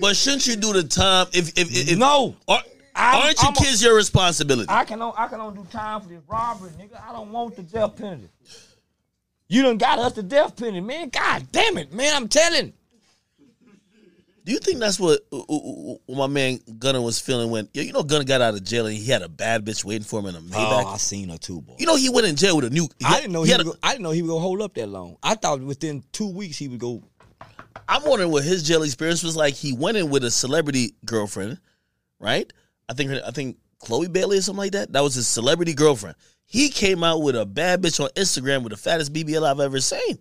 [0.00, 1.26] but shouldn't you do the time?
[1.34, 2.34] If if, if, if No.
[2.46, 2.62] Are,
[2.94, 4.70] I'm- aren't your kids your responsibility?
[4.70, 7.06] I can on, I can only do time for this robbery, nigga.
[7.06, 8.30] I don't want the death penalty.
[9.48, 11.08] You done got us the death penalty, man.
[11.08, 12.14] God damn it, man.
[12.14, 12.72] I'm telling.
[14.44, 17.92] Do you think that's what, uh, uh, uh, my man Gunna was feeling when you
[17.92, 20.26] know Gunna got out of jail and he had a bad bitch waiting for him
[20.26, 20.84] in a Maybach?
[20.84, 21.74] Oh, I seen her too, boy.
[21.78, 22.88] you know he went in jail with a new.
[23.04, 24.62] I didn't know he, had would a- go, I didn't know he would go hold
[24.62, 25.18] up that long.
[25.22, 27.02] I thought within two weeks he would go.
[27.86, 29.52] I'm wondering what his jail experience was like.
[29.52, 31.58] He went in with a celebrity girlfriend,
[32.18, 32.50] right?
[32.88, 34.94] I think her, I think Chloe Bailey or something like that.
[34.94, 36.16] That was his celebrity girlfriend.
[36.50, 39.80] He came out with a bad bitch on Instagram with the fattest BBL I've ever
[39.80, 40.18] seen.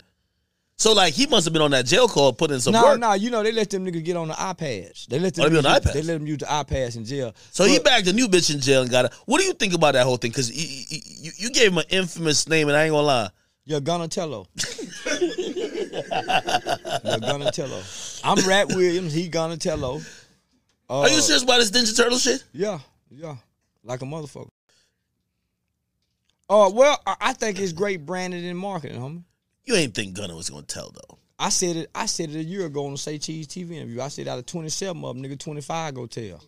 [0.75, 2.99] So like he must have been on that jail call putting some No, work.
[2.99, 5.07] no, no, you know they let them niggas get on the iPads.
[5.07, 5.93] They let them Oh, they be on use- the iPads?
[5.93, 7.33] They let them use the iPads in jail.
[7.51, 9.13] So he bagged a new bitch in jail and got it.
[9.25, 10.29] What do you think about that whole thing?
[10.31, 13.29] Because you, you, you gave him an infamous name, and I ain't gonna lie.
[13.65, 14.47] Yeah, Donatello.
[15.83, 17.81] yeah, Donatello.
[18.23, 19.13] I'm Rat Williams.
[19.13, 20.01] He Donatello.
[20.89, 22.43] Uh, Are you serious about this Ninja Turtle shit?
[22.53, 23.35] Yeah, yeah,
[23.83, 24.49] like a motherfucker.
[26.49, 29.23] Oh well, I, think it's great branding and marketing, homie.
[29.65, 31.17] You ain't think Gunna was gonna tell though.
[31.39, 31.89] I said it.
[31.93, 34.01] I said it a year ago on the Say Cheese TV interview.
[34.01, 36.41] I said out of twenty seven of them, nigga, twenty five go tell.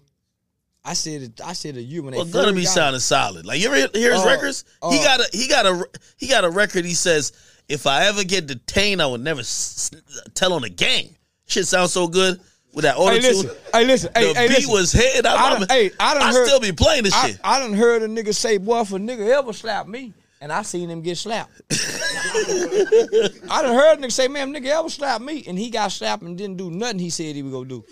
[0.86, 1.41] I said it.
[1.45, 3.45] I said a year when they Well, Gunna be sounding solid.
[3.45, 4.64] Like you ever hear- his Uh, records?
[4.89, 5.86] he uh, got a he got a
[6.18, 6.86] he got a record.
[6.86, 7.34] He says,
[7.68, 9.91] "If I ever get detained, I would never s-
[10.34, 11.16] tell on the gang."
[11.47, 12.39] Shit sounds so good.
[12.74, 13.49] With that auto Hey, listen.
[13.74, 14.11] Hey, listen.
[14.15, 14.72] Hey, the hey, beat listen.
[14.74, 15.26] was hitting.
[15.26, 17.39] I, I I, done- hey, I I heard- still be playing this I, shit.
[17.43, 20.61] I done heard a nigga say, boy, if a nigga ever slap me, and I
[20.61, 21.51] seen him get slapped.
[21.72, 26.24] I done heard a nigga say, man, nigga ever slap me, and he got slapped
[26.24, 27.84] and didn't do nothing he said he was gonna do.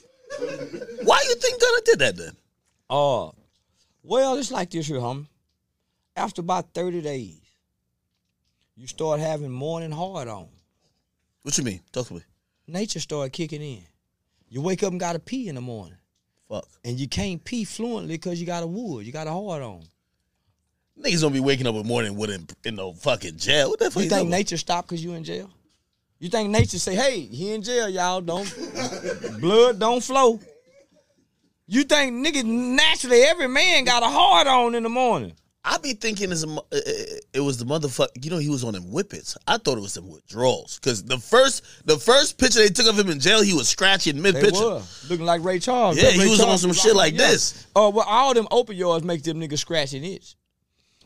[1.04, 2.32] Why you think Gunna did that then?
[2.90, 3.30] Uh,
[4.04, 5.28] well, it's like this here, homie.
[6.16, 7.40] After about 30 days,
[8.76, 10.48] you start having morning hard on.
[11.44, 11.82] What you mean?
[11.92, 12.22] Talk to me.
[12.68, 13.84] Nature started kicking in.
[14.50, 15.98] You wake up and gotta pee in the morning.
[16.48, 16.68] Fuck.
[16.86, 19.06] And you can't pee fluently because you got a wood.
[19.06, 19.84] You got a hard on.
[21.00, 23.70] Niggas don't be waking up in the morning with in, in no fucking jail.
[23.70, 23.98] What the fuck?
[23.98, 25.50] You you think nature stopped because you in jail?
[26.20, 28.22] You think nature say, hey, he in jail, y'all.
[28.22, 28.52] Don't
[29.40, 30.40] blood don't flow.
[31.68, 35.34] You think niggas naturally every man got a hard on in the morning.
[35.70, 36.80] I be thinking it's a, uh, uh,
[37.34, 38.24] it was the motherfucker.
[38.24, 39.36] You know, he was on them whippets.
[39.46, 42.98] I thought it was them withdrawals because the first the first picture they took of
[42.98, 44.82] him in jail, he was scratching mid picture.
[45.10, 45.98] looking like Ray Charles.
[45.98, 47.28] Yeah, Ray he was on Charles some shit like yeah.
[47.28, 47.68] this.
[47.76, 50.36] Oh, well, all them opioids make them niggas scratch and itch.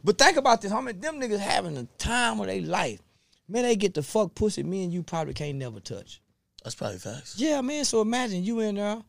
[0.04, 3.02] But think about this, how many Them niggas having the time of their life.
[3.50, 6.22] Man, they get the fuck pussy me and you probably can't never touch.
[6.64, 7.36] That's probably facts.
[7.38, 7.84] Yeah, man.
[7.84, 9.02] So imagine you in there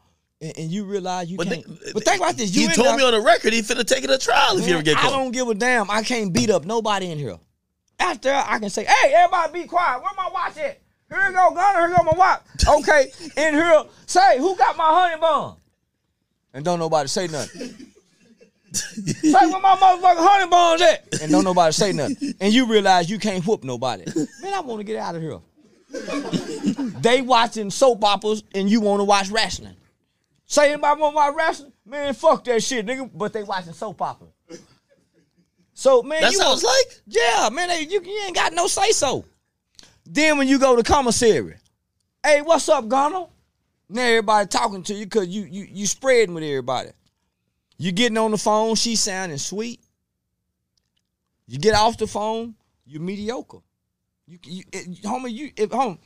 [0.42, 1.80] and, and you realize you But, can't.
[1.84, 2.54] they- but think about this.
[2.54, 4.66] You he told there, me on the record he finna take it to trial if
[4.66, 5.12] you ever get caught.
[5.12, 5.90] I don't give a damn.
[5.90, 7.38] I can't beat up nobody in here.
[7.98, 10.02] After I can say, hey, everybody be quiet.
[10.02, 10.80] Where my watch at?
[11.08, 11.78] Here you go, Gunna.
[11.86, 12.42] Here go my watch.
[12.66, 15.56] Okay, in here, say, who got my honey bun?
[16.54, 17.60] And don't nobody say nothing.
[18.72, 21.22] say where my motherfucking honey buns at?
[21.22, 22.34] And don't nobody say nothing.
[22.40, 24.04] And you realize you can't whoop nobody.
[24.42, 25.38] Man, I want to get out of here.
[27.00, 29.76] they watching soap operas and you want to watch wrestling.
[30.52, 31.72] Say anybody want watch wrestling?
[31.86, 33.10] Man, fuck that shit, nigga.
[33.14, 34.28] But they watching soap opera.
[35.72, 37.00] So man, That's you how want- like.
[37.06, 39.24] yeah, man, they, you, you ain't got no say so.
[40.04, 41.54] Then when you go to commissary,
[42.22, 43.28] hey, what's up, Gunna?
[43.88, 46.90] Now everybody talking to you because you you you spreading with everybody.
[47.78, 49.80] You getting on the phone, she sounding sweet.
[51.46, 53.60] You get off the phone, you mediocre.
[54.26, 55.98] You, you it, homie, you if home,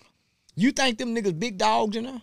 [0.54, 2.22] you think them niggas big dogs in there?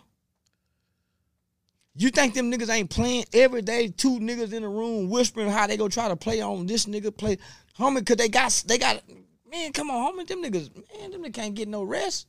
[1.96, 3.88] You think them niggas ain't playing every day?
[3.88, 7.16] Two niggas in the room whispering how they go try to play on this nigga
[7.16, 7.38] play,
[7.78, 8.04] homie.
[8.04, 9.02] Cause they got they got
[9.50, 9.72] man.
[9.72, 10.26] Come on, homie.
[10.26, 11.12] Them niggas, man.
[11.12, 12.26] Them niggas can't get no rest.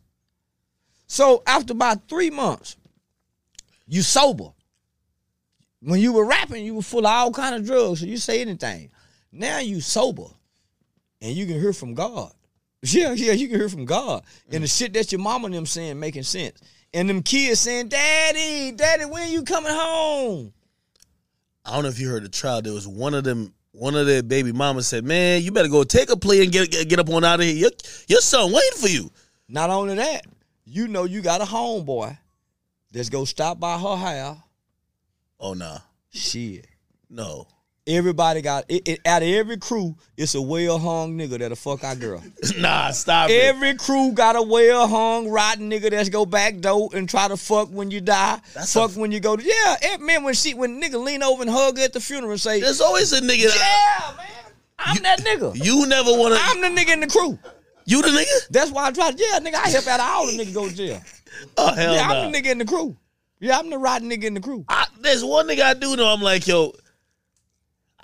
[1.08, 2.78] So after about three months,
[3.88, 4.50] you sober.
[5.82, 8.42] When you were rapping, you were full of all kind of drugs, so you say
[8.42, 8.90] anything.
[9.32, 10.26] Now you sober,
[11.22, 12.32] and you can hear from God.
[12.88, 14.24] Yeah, yeah, you can hear from God.
[14.52, 14.78] And the mm.
[14.78, 16.62] shit that your mama and them saying making sense.
[16.96, 20.54] And them kids saying, Daddy, Daddy, when you coming home?
[21.66, 22.62] I don't know if you heard the trial.
[22.62, 23.54] There was one of them.
[23.74, 26.72] One of their baby mamas said, "Man, you better go take a plea and get
[26.72, 27.56] get, get up on out of here.
[27.56, 27.72] Your,
[28.08, 29.12] your son waiting for you."
[29.50, 30.26] Not only that,
[30.64, 32.18] you know you got a homeboy
[32.94, 34.38] that's go stop by her house.
[35.38, 35.80] Oh nah,
[36.12, 36.66] Shit.
[37.10, 37.46] no,
[37.88, 41.84] Everybody got it, it- out of every crew, it's a well hung nigga that'll fuck
[41.84, 42.24] our girl.
[42.58, 42.90] nah.
[42.90, 43.34] Stop it.
[43.44, 47.38] Every crew got a well hung rotten nigga that's go back door and try to
[47.38, 48.40] fuck when you die.
[48.56, 49.76] That's fuck when you go to yeah.
[49.84, 52.42] eh, man, when she when nigga lean over and hug her at the funeral and
[52.42, 53.56] say, There's always a nigga.
[53.56, 54.28] Yeah, man.
[54.80, 55.64] I'm that nigga.
[55.64, 56.40] You never want to.
[56.42, 57.38] I'm the nigga in the crew.
[57.86, 58.48] You the nigga?
[58.50, 59.56] That's why I try to yeah, nigga.
[59.64, 61.02] I help out all the niggas go to jail.
[61.58, 62.14] Oh hell Yeah, no.
[62.14, 62.96] I'm the nigga in the crew.
[63.42, 64.64] Yeah, I'm the rotten nigga in the crew.
[64.70, 66.08] I, there's one nigga I do know.
[66.08, 66.74] I'm like, yo,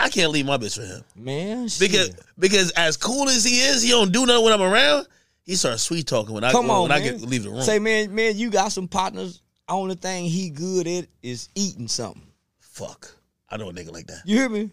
[0.03, 1.79] I can't leave my bitch for him Man, shit.
[1.91, 5.07] because because as cool as he is, he don't do nothing when I'm around.
[5.43, 7.61] He starts sweet talking when I Come when, on, when I get leave the room.
[7.61, 9.41] Say, man, man, you got some partners.
[9.67, 12.21] Only thing he good at is eating something.
[12.59, 13.15] Fuck,
[13.49, 14.21] I know a nigga like that.
[14.25, 14.71] You hear me?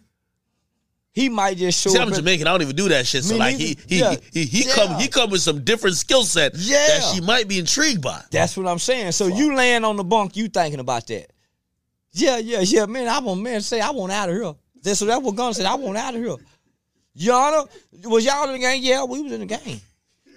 [1.13, 1.99] He might just show See.
[1.99, 2.47] I'm Jamaican.
[2.47, 3.25] I don't even do that shit.
[3.25, 4.15] So like he he Yeah.
[4.33, 4.75] he he, Yeah.
[4.75, 6.77] come he come with some different skill set Yeah.
[6.87, 8.23] that she might be intrigued by.
[8.31, 9.13] That's what I'm saying.
[9.13, 11.33] So you laying on the bunk, you thinking about that?
[12.13, 13.09] Yeah, yeah, yeah, man.
[13.09, 14.55] I want man say I want out of here.
[14.83, 15.67] That's so that's what Gunn said.
[15.67, 16.37] I want out of here.
[17.17, 17.69] Yana,
[18.05, 18.83] was y'all in the game?
[18.83, 19.81] Yeah, we was in the game.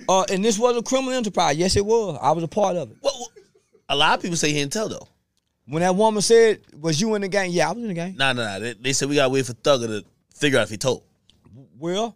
[0.09, 1.55] Uh, and this was a criminal enterprise.
[1.57, 2.17] Yes, it was.
[2.21, 2.97] I was a part of it.
[3.01, 3.13] What-
[3.89, 5.07] a lot of people say he didn't tell though.
[5.67, 8.15] When that woman said, "Was you in the game?" Yeah, I was in the game.
[8.15, 8.59] Nah, nah, nah.
[8.59, 11.03] They, they said we gotta wait for Thugger to figure out if he told.
[11.77, 12.15] Well,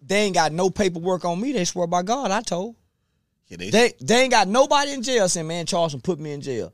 [0.00, 1.52] they ain't got no paperwork on me.
[1.52, 2.76] They swear by God, I told.
[3.48, 6.40] Yeah, they, They they ain't got nobody in jail saying, man, Charleston put me in
[6.40, 6.72] jail.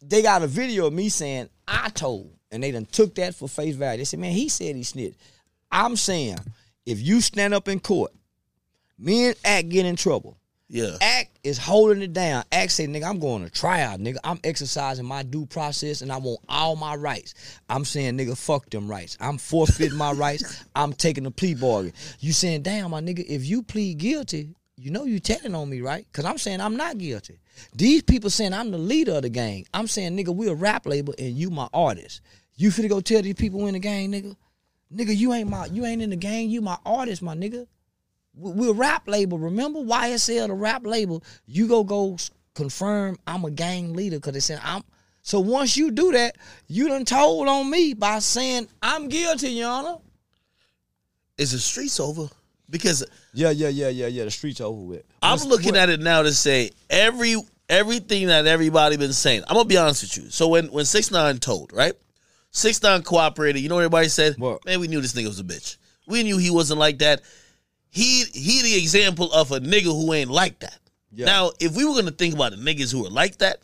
[0.00, 2.32] They got a video of me saying, I told.
[2.52, 3.98] And they done took that for face value.
[3.98, 5.16] They said, man, he said he snitched.
[5.70, 6.38] I'm saying,
[6.86, 8.12] if you stand up in court,
[8.98, 10.36] me and Act get in trouble.
[10.68, 10.96] yeah.
[11.00, 12.44] Act is holding it down.
[12.52, 14.18] Act say, nigga, I'm going to trial, nigga.
[14.22, 17.34] I'm exercising my due process and I want all my rights.
[17.68, 19.16] I'm saying, nigga, fuck them rights.
[19.18, 20.64] I'm forfeiting my rights.
[20.76, 21.94] I'm taking a plea bargain.
[22.20, 25.80] You saying, damn, my nigga, if you plead guilty, you know you telling on me,
[25.80, 26.06] right?
[26.10, 27.38] Because I'm saying I'm not guilty.
[27.74, 29.66] These people saying I'm the leader of the gang.
[29.72, 32.20] I'm saying, nigga, we a rap label and you my artist.
[32.56, 34.36] You finna go tell these people in the gang, nigga?
[34.94, 36.50] Nigga, you ain't my, you ain't in the gang.
[36.50, 37.66] You my artist, my nigga.
[38.34, 39.38] We- We're a rap label.
[39.38, 41.22] Remember YSL, the rap label.
[41.46, 42.16] You go go
[42.54, 44.82] confirm I'm a gang leader because they said I'm.
[45.22, 46.36] So once you do that,
[46.66, 49.96] you done told on me by saying I'm guilty, Your Honor.
[51.38, 52.28] Is the streets over?
[52.68, 54.24] Because Yeah, yeah, yeah, yeah, yeah.
[54.24, 55.04] The streets over with.
[55.22, 57.36] I'm looking at it now to say every
[57.68, 59.42] everything that everybody been saying.
[59.48, 60.30] I'm gonna be honest with you.
[60.30, 61.94] So when when six nine told right,
[62.52, 63.60] six nine cooperated.
[63.60, 64.36] You know what everybody said?
[64.38, 64.64] What?
[64.64, 65.76] Man, we knew this nigga was a bitch.
[66.06, 67.22] We knew he wasn't like that.
[67.88, 70.78] He he the example of a nigga who ain't like that.
[71.10, 71.26] Yeah.
[71.26, 73.58] Now, if we were gonna think about the niggas who are like that,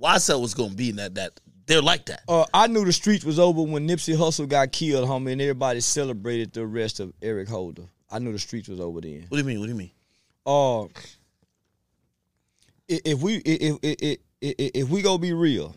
[0.00, 2.22] YSL was gonna be in that that they're like that.
[2.26, 5.80] Uh, I knew the streets was over when Nipsey Hussle got killed, homie, and everybody
[5.80, 7.84] celebrated the arrest of Eric Holder.
[8.10, 9.26] I knew the streets was over then.
[9.28, 9.60] What do you mean?
[9.60, 9.90] What do you mean?
[10.46, 10.86] Uh,
[12.88, 15.76] if we if if if, if, if we go be real,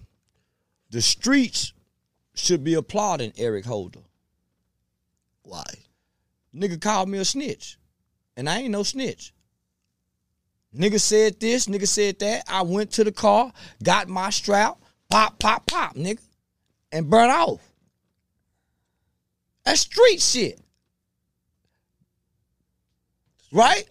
[0.89, 1.73] the streets
[2.33, 3.99] should be applauding Eric Holder.
[5.43, 5.63] Why?
[6.55, 7.77] Nigga called me a snitch,
[8.35, 9.33] and I ain't no snitch.
[10.75, 12.43] Nigga said this, nigga said that.
[12.47, 13.51] I went to the car,
[13.83, 14.77] got my strap,
[15.09, 16.21] pop, pop, pop, nigga,
[16.91, 17.59] and burn off.
[19.65, 20.59] That's street shit.
[23.51, 23.89] Right?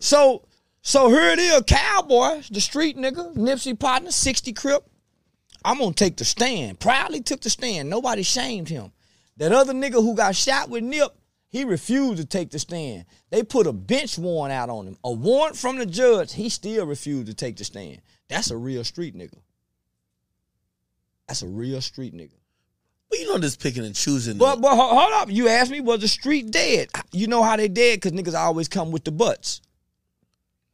[0.00, 0.46] So,
[0.80, 4.88] so here it is, cowboy, the street nigga, Nipsey partner, 60 crip.
[5.66, 6.78] I'm gonna take the stand.
[6.78, 7.90] Proudly took the stand.
[7.90, 8.92] Nobody shamed him.
[9.36, 11.10] That other nigga who got shot with Nip,
[11.48, 13.04] he refused to take the stand.
[13.30, 14.96] They put a bench warrant out on him.
[15.02, 18.00] A warrant from the judge, he still refused to take the stand.
[18.28, 19.40] That's a real street nigga.
[21.26, 22.38] That's a real street nigga.
[23.10, 24.38] But you know this picking and choosing.
[24.38, 26.90] But but hold up, you asked me was the street dead?
[27.10, 28.00] You know how they dead?
[28.00, 29.60] Cause niggas always come with the butts.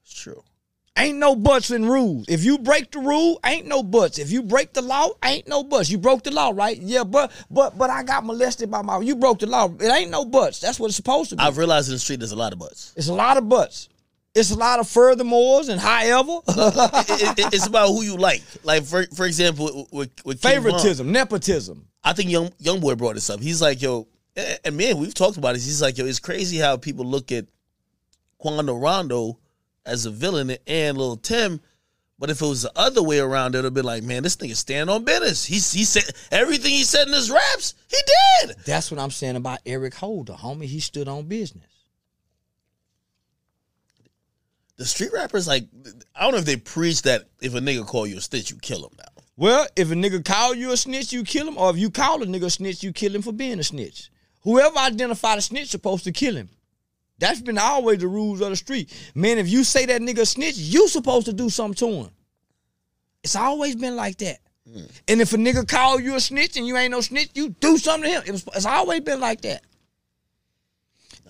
[0.04, 0.44] it's true.
[0.98, 2.26] Ain't no buts in rules.
[2.28, 4.18] If you break the rule, ain't no buts.
[4.18, 5.88] If you break the law, ain't no buts.
[5.90, 6.76] You broke the law, right?
[6.76, 9.00] Yeah, but but but I got molested by my.
[9.00, 9.72] You broke the law.
[9.80, 10.60] It ain't no buts.
[10.60, 11.42] That's what it's supposed to be.
[11.42, 12.92] I've realized in the street there's a lot of buts.
[12.94, 13.88] it's a lot of buts.
[14.34, 18.42] It's a lot of furthermores and however it, it- it's about who you like.
[18.62, 21.86] Like for for example, with, with favoritism, nepotism.
[22.04, 23.40] I think young young boy brought this up.
[23.40, 25.64] He's like, yo, and and man, we've talked about this.
[25.64, 27.46] He's like, yo, it's crazy how people look at
[28.38, 29.38] Quando Rondo
[29.84, 31.60] as a villain and Little Tim.
[32.18, 34.54] But if it was the other way around, it'd have been like, man, this nigga
[34.54, 35.44] stand on business.
[35.44, 37.98] He he said everything he said in his raps, he
[38.46, 38.56] did.
[38.64, 40.66] That's what I'm saying about Eric Holder, homie.
[40.66, 41.66] He stood on business.
[44.76, 45.66] The street rappers, like,
[46.14, 48.56] I don't know if they preach that if a nigga call you a snitch, you
[48.56, 49.22] kill him now.
[49.36, 51.58] Well, if a nigga call you a snitch, you kill him.
[51.58, 54.10] Or if you call a nigga a snitch, you kill him for being a snitch.
[54.42, 56.50] Whoever identified a snitch supposed to kill him.
[57.22, 58.92] That's been always the rules of the street.
[59.14, 62.10] Man, if you say that nigga snitch, you supposed to do something to him.
[63.22, 64.40] It's always been like that.
[65.06, 67.78] And if a nigga call you a snitch and you ain't no snitch, you do
[67.78, 68.22] something to him.
[68.26, 69.62] It was, it's always been like that.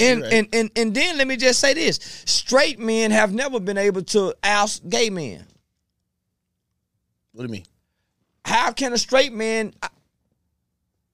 [0.00, 0.32] And, right.
[0.32, 4.02] and and and then let me just say this: straight men have never been able
[4.02, 5.44] to oust gay men.
[7.32, 7.66] What do you mean?
[8.46, 9.88] How can a straight man uh,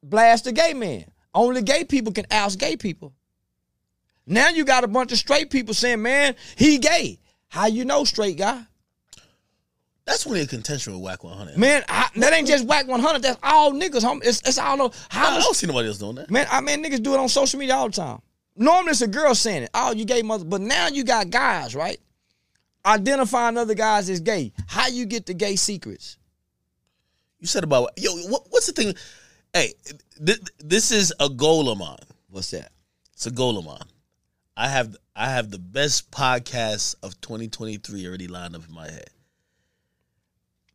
[0.04, 1.06] blast a gay man?
[1.34, 3.12] Only gay people can oust gay people.
[4.28, 7.18] Now you got a bunch of straight people saying, "Man, he gay."
[7.48, 8.62] How you know, straight guy?
[10.04, 11.58] That's only a contention with Wack 100.
[11.58, 13.20] Man, I, that ain't just Wack one hundred.
[13.20, 14.02] That's all niggas.
[14.02, 14.22] Home.
[14.24, 14.80] It's, it's all.
[14.80, 16.30] I How much don't see nobody else doing that.
[16.30, 18.20] Man, I mean niggas do it on social media all the time.
[18.56, 19.70] Normally it's a girl saying it.
[19.74, 20.44] Oh, you gay mother.
[20.44, 21.98] But now you got guys, right?
[22.86, 24.52] Identifying other guys as gay.
[24.66, 26.16] How you get the gay secrets?
[27.38, 28.94] You said about yo, what, what's the thing?
[29.52, 29.74] Hey,
[30.24, 31.96] th- this is a goal of mine.
[32.30, 32.72] What's that?
[33.12, 33.78] It's a goal of mine.
[34.60, 39.08] I have I have the best podcast of 2023 already lined up in my head.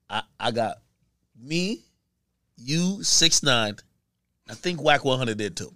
[0.09, 0.77] I I got
[1.37, 1.81] me,
[2.55, 3.75] you, six nine.
[4.49, 5.73] I think Wack 100 did too.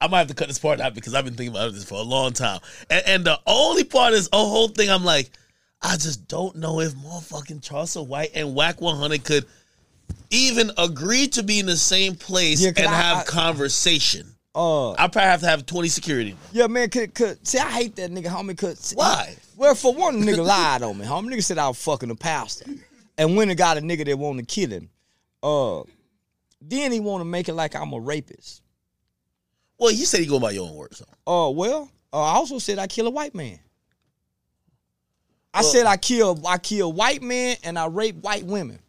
[0.00, 1.94] I might have to cut this part out because I've been thinking about this for
[1.98, 2.58] a long time.
[2.90, 4.90] And, and the only part is a whole thing.
[4.90, 5.30] I'm like,
[5.80, 9.46] I just don't know if motherfucking Charles White and Wack 100 could
[10.30, 14.31] even agree to be in the same place Yeah, and I- have I- conversation.
[14.54, 16.36] Uh, I probably have to have 20 security.
[16.52, 16.90] yeah, man.
[16.90, 18.56] Could, could see, I hate that nigga, homie.
[18.56, 19.34] Could see- Why?
[19.56, 21.32] Well, for one, the nigga lied on me, homie.
[21.32, 22.66] Nigga said I was fucking a pastor,
[23.16, 24.90] and when it got a nigga that wanted to kill him,
[25.42, 25.82] uh,
[26.60, 28.60] then he want to make it like I'm a rapist.
[29.78, 30.98] Well, he said he go by your own words.
[30.98, 31.04] So.
[31.26, 33.58] Uh, well, uh, I also said I kill a white man.
[35.54, 38.80] I Well- said I kill I kill white men and I rape white women.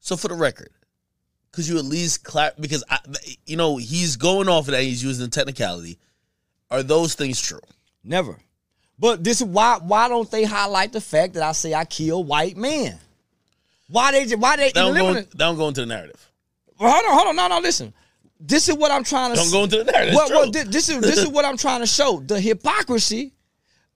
[0.00, 0.70] So for the record,
[1.54, 2.98] could you at least clap because I,
[3.46, 5.98] you know he's going off of that he's using the technicality,
[6.68, 7.60] Are those things true?
[8.02, 8.36] Never.
[8.98, 12.24] But this is why why don't they highlight the fact that I say I kill
[12.24, 12.98] white men?
[13.88, 16.28] Why they why they don't, go, don't go into the narrative.
[16.78, 17.94] Well, hold on, hold on, no, no, listen.
[18.40, 20.14] This is what I'm trying to Don't go into the narrative.
[20.16, 23.32] well, well, this is this is what I'm trying to show the hypocrisy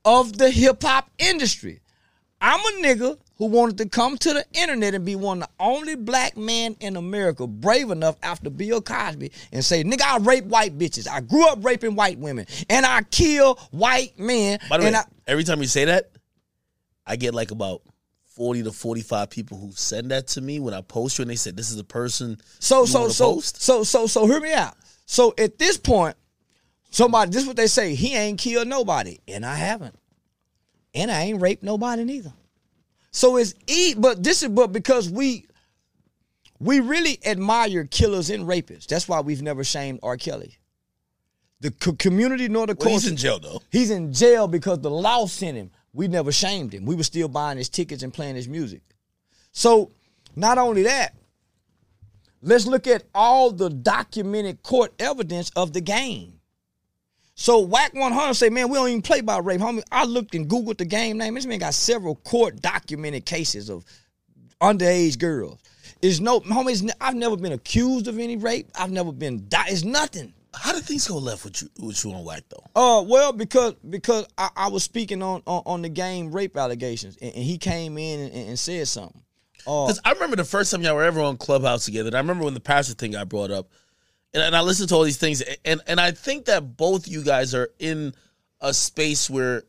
[0.04, 1.80] of the hip hop industry.
[2.40, 5.54] I'm a nigga who wanted to come to the internet and be one of the
[5.64, 10.44] only black men in America brave enough after Bill Cosby and say, "Nigga, I rape
[10.44, 11.08] white bitches.
[11.08, 14.98] I grew up raping white women, and I kill white men." By the and way,
[15.00, 16.10] I, every time you say that,
[17.06, 17.82] I get like about
[18.38, 21.34] 40 to 45 people who send that to me when I post you and they
[21.36, 23.60] said, This is the person So so so post?
[23.60, 24.76] so so so hear me out.
[25.06, 26.16] So at this point,
[26.90, 29.18] somebody this is what they say, he ain't killed nobody.
[29.26, 29.96] And I haven't.
[30.94, 32.32] And I ain't raped nobody neither.
[33.10, 35.46] So it's e but this is but because we
[36.60, 38.86] we really admire killers and rapists.
[38.86, 40.16] That's why we've never shamed R.
[40.16, 40.58] Kelly.
[41.60, 43.62] The co- community nor the Well, he's in jail though.
[43.70, 45.70] He's in jail because the law sent him.
[45.92, 46.84] We never shamed him.
[46.84, 48.82] We were still buying his tickets and playing his music.
[49.52, 49.90] So,
[50.36, 51.14] not only that,
[52.42, 56.37] let's look at all the documented court evidence of the game.
[57.40, 59.60] So, Wack 100 say, man, we don't even play by rape.
[59.60, 61.34] Homie, I looked and Googled the game name.
[61.34, 63.84] This man got several court documented cases of
[64.60, 65.60] underage girls.
[66.02, 68.68] It's no, homie, I've never been accused of any rape.
[68.76, 70.34] I've never been, di- it's nothing.
[70.52, 72.64] How did things go left with you with you on Wack though?
[72.74, 77.16] Uh, well, because because I, I was speaking on, on on the game rape allegations,
[77.22, 79.22] and, and he came in and, and said something.
[79.64, 82.08] Uh, Because I remember the first time y'all were ever on Clubhouse together.
[82.08, 83.68] And I remember when the pastor thing got brought up,
[84.34, 87.22] and, and I listen to all these things, and and I think that both you
[87.22, 88.14] guys are in
[88.60, 89.62] a space where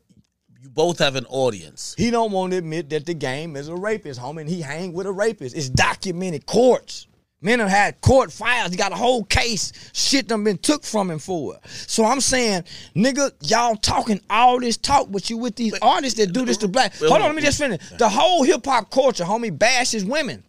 [0.60, 1.94] you both have an audience.
[1.96, 4.92] he don't want to admit that the game is a rapist, homie, and he hang
[4.92, 5.56] with a rapist.
[5.56, 7.06] It's documented courts.
[7.42, 8.70] Men have had court files.
[8.70, 9.72] He got a whole case.
[9.94, 11.66] Shit done been took from him for it.
[11.70, 16.34] So I'm saying, nigga, y'all talking all this talk, but you with these artists that
[16.34, 16.92] do this to black.
[17.00, 17.80] wait, Hold on, wait, let me just finish.
[17.96, 20.44] The whole hip hop culture, homie, bashes women.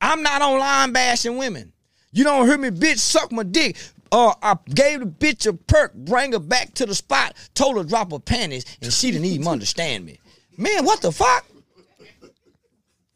[0.00, 1.72] I'm not online bashing women.
[2.12, 3.76] You don't hear me, bitch, suck my dick.
[4.12, 7.84] Uh, I gave the bitch a perk, bring her back to the spot, told her
[7.84, 10.20] drop her panties, and she didn't even understand me.
[10.56, 11.44] Man, what the fuck?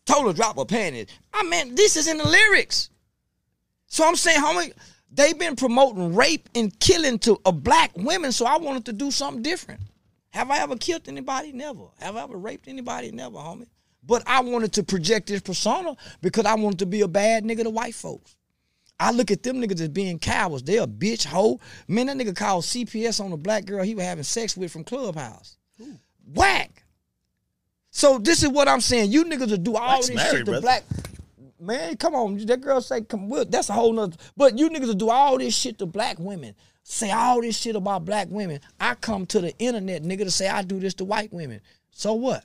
[0.04, 1.06] Told her drop her panties.
[1.32, 2.90] I mean, this is in the lyrics.
[3.86, 4.72] So I'm saying, homie,
[5.10, 9.10] they've been promoting rape and killing to a black women, so I wanted to do
[9.10, 9.80] something different.
[10.30, 11.52] Have I ever killed anybody?
[11.52, 11.84] Never.
[12.00, 13.10] Have I ever raped anybody?
[13.10, 13.66] Never, homie.
[14.02, 17.64] But I wanted to project this persona because I wanted to be a bad nigga
[17.64, 18.36] to white folks.
[19.00, 20.62] I look at them niggas as being cowards.
[20.62, 21.58] They a bitch hoe.
[21.88, 24.84] Man, that nigga called CPS on a black girl he was having sex with from
[24.84, 25.56] Clubhouse.
[26.34, 26.84] Wack.
[27.90, 29.10] So this is what I'm saying.
[29.10, 30.60] You niggas will do all Wack's this married, shit to brother.
[30.60, 30.84] black.
[31.58, 32.36] Man, come on.
[32.46, 33.50] That girl say, come with.
[33.50, 34.16] That's a whole nother.
[34.36, 36.54] But you niggas will do all this shit to black women.
[36.82, 38.60] Say all this shit about black women.
[38.78, 41.60] I come to the internet, nigga, to say I do this to white women.
[41.90, 42.44] So what?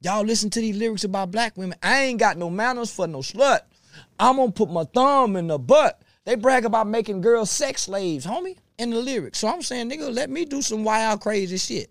[0.00, 1.78] Y'all listen to these lyrics about black women.
[1.82, 3.60] I ain't got no manners for no slut.
[4.18, 6.00] I'm gonna put my thumb in the butt.
[6.24, 9.38] They brag about making girls sex slaves, homie, in the lyrics.
[9.38, 11.90] So I'm saying, nigga, let me do some wild, crazy shit.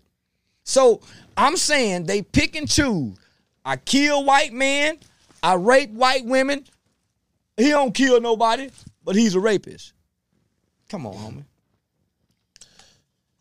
[0.64, 1.00] So
[1.36, 3.16] I'm saying they pick and choose.
[3.64, 4.98] I kill white men.
[5.42, 6.64] I rape white women.
[7.56, 8.70] He don't kill nobody,
[9.04, 9.92] but he's a rapist.
[10.88, 11.44] Come on, homie.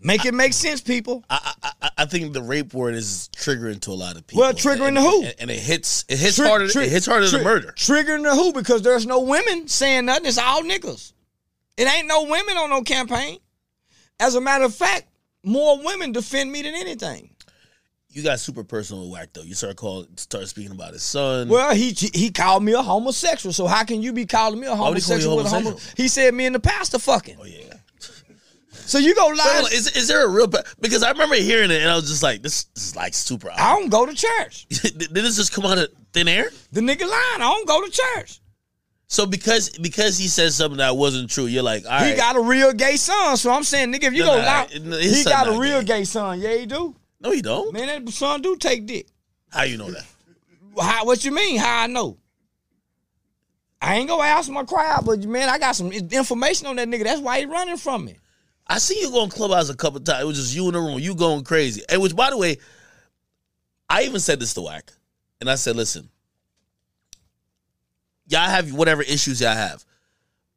[0.08, 1.24] Make it make sense, people.
[1.30, 4.42] I, I I- I think the rape word is triggering to a lot of people.
[4.42, 5.24] Well, triggering and, to who?
[5.24, 6.68] And, and it hits it hits harder.
[6.70, 7.74] tri- it hits harder tri- than murder.
[7.76, 8.54] Triggering the who?
[8.54, 10.28] Because there's no women saying nothing.
[10.28, 11.12] It's all niggas.
[11.76, 13.40] It ain't no women on no campaign.
[14.20, 15.08] As a matter of fact,
[15.44, 17.32] more women defend me than anything.
[18.10, 19.42] You got super personal Wack though.
[19.44, 21.50] You start calling, start speaking about his son.
[21.50, 23.54] Well, he he called me a homosexual.
[23.54, 25.70] So how can you be calling me a would he call homosexual with a homo?
[25.70, 25.94] homosexual?
[25.98, 27.38] He said me and the pastor fucking.
[27.42, 27.74] oh yeah.
[28.86, 29.64] So you go lie.
[29.72, 30.48] is, is there a real?
[30.80, 33.50] Because I remember hearing it and I was just like, this, this is like super.
[33.52, 34.66] I don't go to church.
[34.70, 36.50] Did this just come out of thin air?
[36.72, 37.42] The nigga lying.
[37.42, 38.40] I don't go to church.
[39.10, 42.10] So because because he said something that wasn't true, you're like, all right.
[42.12, 43.38] He got a real gay son.
[43.38, 44.68] So I'm saying, nigga, if you No, go nah, lie,
[45.00, 46.00] his he got a real gay.
[46.00, 46.40] gay son.
[46.42, 46.94] Yeah, he do.
[47.22, 47.74] no, he don't.
[47.74, 49.08] Man, that son do take dick.
[49.50, 50.04] How you know that?
[50.80, 51.58] How, what you mean?
[51.58, 52.18] How I know?
[53.82, 57.04] I ain't gonna ask my crowd, but man, I got some information on that nigga.
[57.04, 58.18] That's why he running from me.
[58.70, 60.24] I see you going clubhouse a couple times.
[60.24, 61.84] It was just you in the room, you going crazy.
[61.90, 62.58] And which, by the way,
[63.90, 64.92] I even said this to Wack,
[65.40, 66.10] and I said, listen,
[68.28, 69.86] y'all have whatever issues y'all have,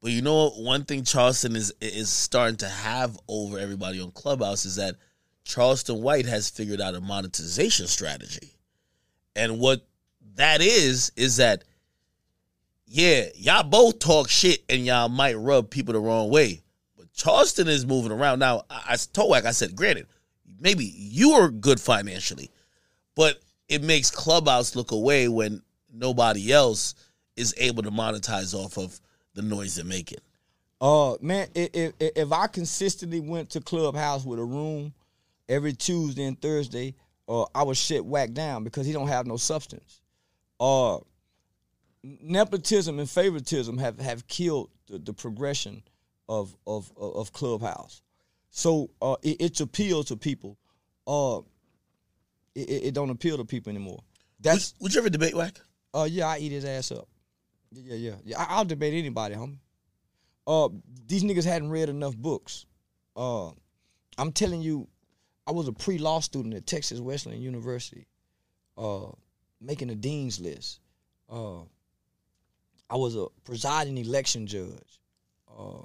[0.03, 0.59] but you know what?
[0.59, 4.97] One thing Charleston is is starting to have over everybody on Clubhouse is that
[5.45, 8.57] Charleston White has figured out a monetization strategy,
[9.37, 9.87] and what
[10.35, 11.65] that is is that
[12.87, 16.63] yeah, y'all both talk shit and y'all might rub people the wrong way.
[17.21, 18.63] Charleston is moving around now.
[18.71, 20.07] I, told Wack, I said, granted,
[20.59, 22.51] maybe you are good financially,
[23.15, 25.61] but it makes Clubhouse look away when
[25.93, 26.95] nobody else
[27.37, 28.99] is able to monetize off of
[29.35, 30.21] the noise they're making.
[30.81, 34.95] Uh, man, if, if if I consistently went to Clubhouse with a room
[35.47, 36.95] every Tuesday and Thursday,
[37.29, 40.01] uh, I would shit Wack down because he don't have no substance.
[40.59, 41.01] Uh,
[42.03, 45.83] nepotism and favoritism have have killed the, the progression
[46.31, 48.03] of of of Clubhouse.
[48.51, 50.57] So uh, it, it's appeal to people.
[51.07, 51.41] Uh,
[52.55, 53.99] it, it don't appeal to people anymore.
[54.41, 55.61] That's Would, would you ever debate Wack?
[55.93, 57.09] uh yeah, I eat his ass up.
[57.73, 58.41] Yeah, yeah, yeah.
[58.41, 59.59] I, I'll debate anybody, homie.
[60.47, 60.69] Uh,
[61.07, 62.67] these niggas hadn't read enough books.
[63.17, 63.51] Uh,
[64.17, 64.89] I'm telling you,
[65.47, 68.07] I was a pre-law student at Texas Wesleyan University,
[68.79, 69.11] uh,
[69.61, 70.81] making a dean's list.
[71.29, 71.61] Uh,
[72.89, 75.01] I was a presiding election judge.
[75.49, 75.83] Uh,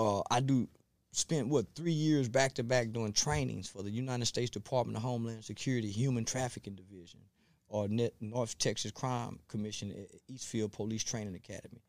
[0.00, 0.66] uh, I do
[1.12, 5.02] spent what three years back to back doing trainings for the United States Department of
[5.02, 7.20] Homeland Security Human Trafficking Division
[7.68, 7.86] or
[8.20, 11.82] North Texas Crime Commission at Eastfield Police Training Academy.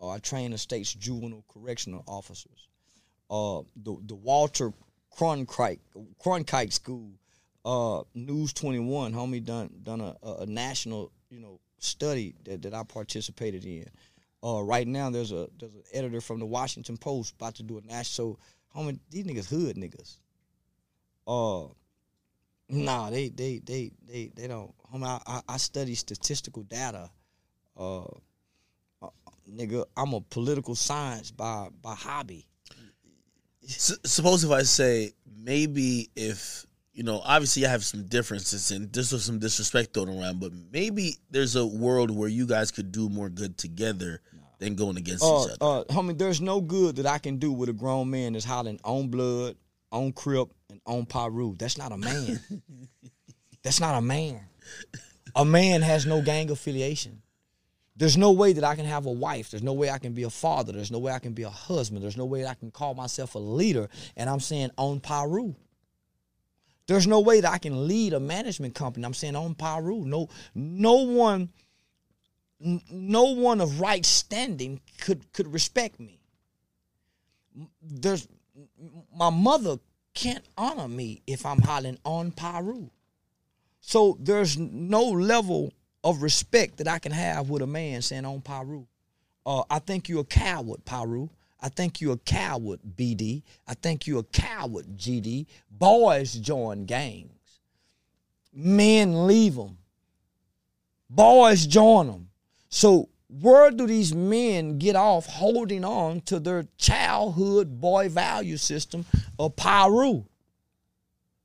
[0.00, 2.68] Uh, I train the state's juvenile correctional officers.
[3.30, 4.72] Uh, the the Walter
[5.16, 5.80] Cronkite
[6.22, 7.12] Cronkite School,
[7.64, 12.62] uh, News Twenty One, homie done done a, a, a national you know study that,
[12.62, 13.88] that I participated in.
[14.44, 17.78] Uh, right now there's a there's an editor from the Washington Post about to do
[17.78, 18.38] a national.
[18.76, 20.18] Homie, these niggas hood niggas.
[21.26, 21.72] Uh,
[22.68, 24.74] nah, they they they they they don't.
[24.92, 27.08] Homie, I, I, I study statistical data.
[27.74, 28.04] Uh,
[29.02, 29.08] uh,
[29.50, 32.46] nigga, I'm a political science by by hobby.
[33.64, 38.92] S- suppose if I say maybe if you know, obviously I have some differences and
[38.92, 42.92] this was some disrespect thrown around, but maybe there's a world where you guys could
[42.92, 44.20] do more good together
[44.58, 45.80] than going against Uh, each other.
[45.80, 48.80] uh, homie, there's no good that I can do with a grown man that's hollering
[48.84, 49.56] on blood,
[49.92, 51.54] on Crip, and on Piru.
[51.56, 52.40] That's not a man.
[53.62, 54.40] that's not a man.
[55.36, 57.20] A man has no gang affiliation.
[57.96, 59.50] There's no way that I can have a wife.
[59.50, 60.72] There's no way I can be a father.
[60.72, 62.02] There's no way I can be a husband.
[62.02, 63.88] There's no way I can call myself a leader.
[64.16, 65.54] And I'm saying on Piru.
[66.86, 69.06] There's no way that I can lead a management company.
[69.06, 70.04] I'm saying on Piru.
[70.04, 71.50] No, no one
[72.60, 76.20] no one of right standing could could respect me.
[77.82, 78.26] There's
[79.14, 79.76] my mother
[80.14, 82.88] can't honor me if I'm hollering on Piru.
[83.80, 88.40] So there's no level of respect that I can have with a man saying on
[88.40, 88.86] Piru.
[89.44, 91.28] Uh, I think you're a coward, Piru.
[91.60, 93.42] I think you're a coward, BD.
[93.66, 95.46] I think you're a coward, GD.
[95.70, 97.30] Boys join gangs.
[98.52, 99.78] Men leave them.
[101.10, 102.28] Boys join them.
[102.74, 109.06] So where do these men get off holding on to their childhood boy value system
[109.38, 110.24] of Piru?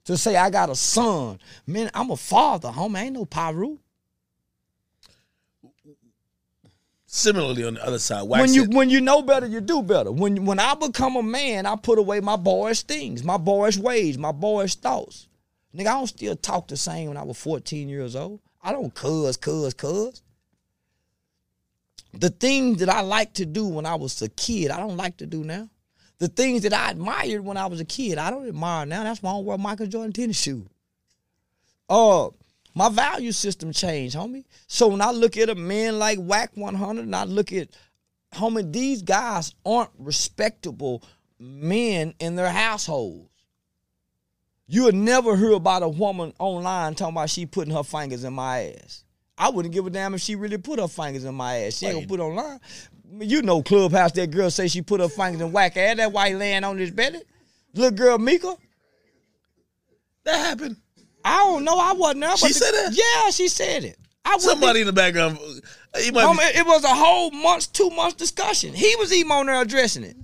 [0.05, 1.39] To say I got a son.
[1.67, 2.97] Man, I'm a father, homie.
[2.97, 3.77] I ain't no Piru.
[7.05, 10.11] Similarly, on the other side, when you said- when you know better, you do better.
[10.11, 14.17] When when I become a man, I put away my boyish things, my boyish ways,
[14.17, 15.27] my boyish thoughts.
[15.75, 18.39] Nigga, I don't still talk the same when I was 14 years old.
[18.63, 20.23] I don't cuz, cuz, cuz.
[22.13, 25.17] The things that I liked to do when I was a kid, I don't like
[25.17, 25.69] to do now.
[26.17, 29.03] The things that I admired when I was a kid, I don't admire now.
[29.03, 30.67] That's why I don't wear Michael Jordan tennis shoes.
[31.87, 32.29] Uh,
[32.75, 34.45] my value system changed, homie.
[34.67, 37.69] So when I look at a man like Wack 100 and I look at,
[38.33, 41.03] homie, these guys aren't respectable
[41.39, 43.29] men in their households.
[44.67, 48.33] You would never hear about a woman online talking about she putting her fingers in
[48.33, 49.03] my ass.
[49.39, 51.77] I wouldn't give a damn if she really put her fingers in my ass.
[51.77, 52.59] She ain't gonna put online.
[53.19, 55.97] You know, Clubhouse, that girl say she put her fingers in Wack ass.
[55.97, 57.21] That white laying on his belly.
[57.73, 58.55] Little girl Mika.
[60.25, 60.75] that happened.
[61.23, 61.77] I don't know.
[61.79, 62.37] I wasn't there.
[62.37, 62.93] She the- said that?
[62.93, 63.97] Yeah, she said it.
[64.25, 65.39] I Somebody in the background,
[65.99, 68.73] he might Um, be, it, it was a whole month, two months discussion.
[68.73, 70.15] He was even on there addressing it.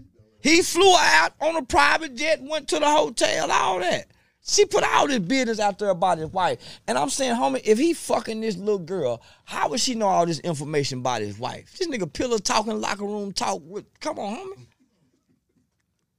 [0.42, 4.06] He flew out on a private jet, went to the hotel, all that.
[4.48, 6.60] She put all this business out there about his wife.
[6.88, 10.28] And I'm saying, homie, if he fucking this little girl, how would she know all
[10.28, 11.76] this information about his wife?
[11.76, 14.58] This nigga pillow talking, locker room talk with come on, homie.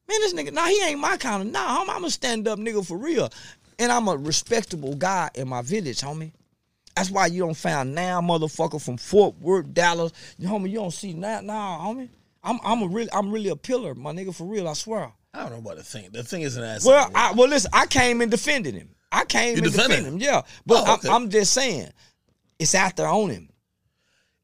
[0.08, 1.94] Man, this nigga, nah, he ain't my kind of nah, homie.
[1.94, 3.30] I'm a stand-up nigga for real.
[3.78, 6.32] And I'm a respectable guy in my village, homie.
[6.96, 10.12] That's why you don't find now motherfucker from Fort Worth, Dallas.
[10.36, 12.08] You homie, you don't see that nah, homie.
[12.42, 15.12] I'm I'm a really I'm really a pillar, my nigga, for real, I swear.
[15.36, 16.08] I don't know about the thing.
[16.12, 16.84] The thing is an ass.
[16.84, 18.88] Well, I well listen, I came and defended him.
[19.12, 20.42] I came You and defended him, yeah.
[20.64, 21.08] But Oh, okay.
[21.08, 21.90] I'm, I'm just saying,
[22.58, 23.48] it's out there on him.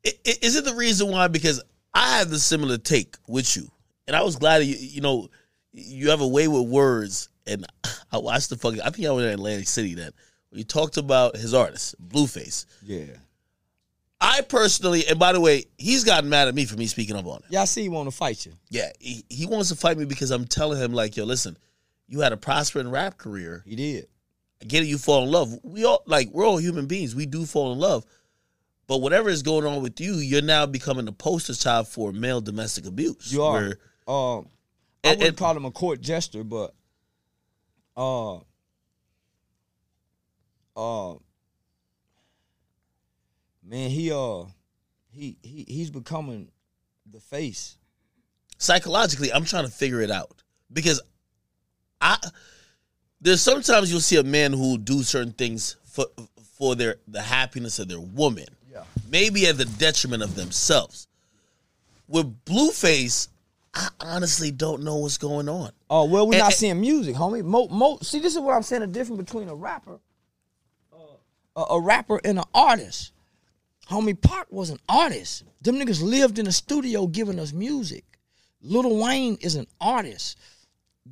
[0.07, 1.28] I- I- Is it the reason why?
[1.28, 1.62] Because
[1.95, 3.70] I have the similar take with you
[4.07, 5.28] and I was glad you you know
[5.72, 7.28] you have a way with words.
[7.47, 7.66] And
[8.12, 8.80] I watched the fucking.
[8.82, 10.12] I think I was in Atlantic City then.
[10.53, 12.66] You talked about his artist, Blueface.
[12.82, 13.05] Yeah.
[14.24, 17.26] I personally, and by the way, he's gotten mad at me for me speaking up
[17.26, 17.44] on it.
[17.50, 18.52] Yeah, I see he want to fight you.
[18.70, 21.58] Yeah, he, he wants to fight me because I'm telling him like, yo, listen,
[22.06, 23.64] you had a prospering rap career.
[23.66, 24.06] He did.
[24.62, 25.58] I get it, you fall in love.
[25.64, 27.16] We all like we're all human beings.
[27.16, 28.04] We do fall in love.
[28.86, 32.40] But whatever is going on with you, you're now becoming the poster child for male
[32.40, 33.32] domestic abuse.
[33.32, 33.52] You are.
[33.54, 34.48] where- Um,
[35.04, 36.74] I And- wouldn't and- call him a court jester, but
[37.96, 38.36] uh,
[40.76, 41.14] uh,
[43.72, 44.44] man, he uh,
[45.10, 46.48] he he he's becoming
[47.10, 47.76] the face.
[48.58, 50.42] psychologically, I'm trying to figure it out
[50.72, 51.00] because
[52.00, 52.16] I
[53.20, 56.06] there's sometimes you'll see a man who do certain things for
[56.58, 58.84] for their the happiness of their woman, Yeah.
[59.08, 61.08] maybe at the detriment of themselves.
[62.08, 63.28] With Blueface,
[63.74, 65.70] I honestly don't know what's going on.
[65.90, 67.42] Oh well, we're And- not seeing music, homie.
[67.44, 68.82] Mo, mo, see, this is what I'm saying.
[68.82, 69.98] The difference between a rapper,
[70.92, 70.96] uh,
[71.56, 73.12] a, a rapper and an artist.
[73.93, 75.45] Homie, Pac was an artist.
[75.61, 78.05] Them niggas lived in a studio giving us music.
[78.62, 80.38] Lil Wayne is an artist.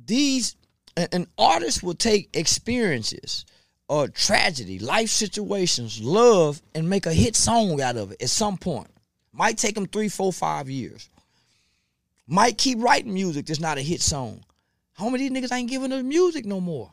[0.05, 0.55] These
[0.97, 3.45] an, artist will take experiences,
[3.87, 8.57] or tragedy, life situations, love, and make a hit song out of it at some
[8.57, 8.89] point.
[9.31, 11.09] Might take them three, four, five years
[12.31, 14.41] might keep writing music that's not a hit song.
[14.97, 16.89] Homie, these niggas ain't giving us music no more.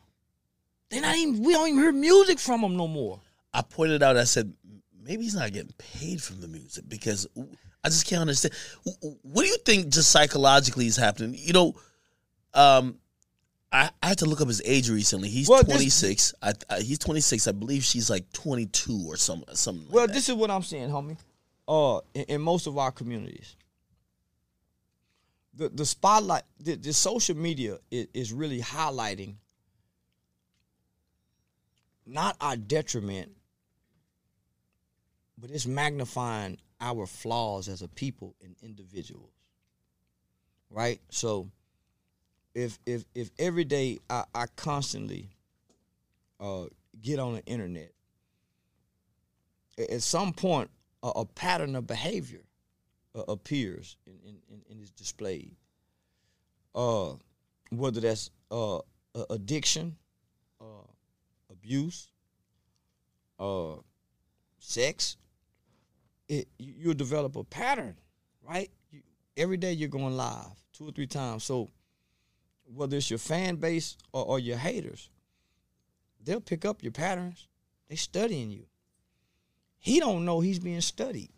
[0.91, 3.21] They not even we don't even hear music from them no more.
[3.55, 4.53] I pointed out, I said,
[5.03, 7.27] maybe he's not getting paid from the music because
[7.85, 8.55] I just can't understand.
[9.23, 11.35] What do you think just psychologically is happening?
[11.39, 11.75] You know,
[12.55, 12.99] um,
[13.71, 15.29] I, I had to look up his age recently.
[15.29, 16.35] He's Well, this- 26.
[16.43, 17.47] I, I, he's 26.
[17.49, 20.13] I believe she's like 22 or some, something Well, that.
[20.15, 21.17] this is what I'm saying, homie.
[21.69, 23.55] Uh, in, in most of our communities,
[25.55, 29.35] the the spotlight, the, the social media is, is really highlighting
[32.07, 33.33] not our detriment,
[35.41, 39.33] but it's magnifying our flaws as a people and individuals.
[40.71, 41.01] Right?
[41.11, 41.51] So
[42.55, 45.31] if if if every day I, I constantly
[46.41, 46.65] uh
[47.01, 47.93] get on the internet,
[49.79, 50.71] at some point
[51.03, 52.43] a, a pattern of behavior
[53.15, 54.19] uh, appears and
[54.71, 55.57] in is displayed.
[56.75, 57.15] Uh,
[57.71, 58.79] whether that's uh,
[59.31, 59.97] addiction,
[60.61, 60.87] uh,
[61.51, 62.11] abuse,
[63.41, 63.75] uh,
[64.59, 65.17] sex,
[66.29, 67.97] it you, you'll develop a pattern,
[68.47, 68.71] right?
[68.91, 69.01] You,
[69.37, 71.45] every day you're going live two or three times.
[71.45, 71.69] So
[72.75, 75.11] whether it's your fan base or, or your haters,
[76.23, 77.49] they'll pick up your patterns.
[77.89, 78.67] They studying you.
[79.79, 81.31] He don't know he's being studied.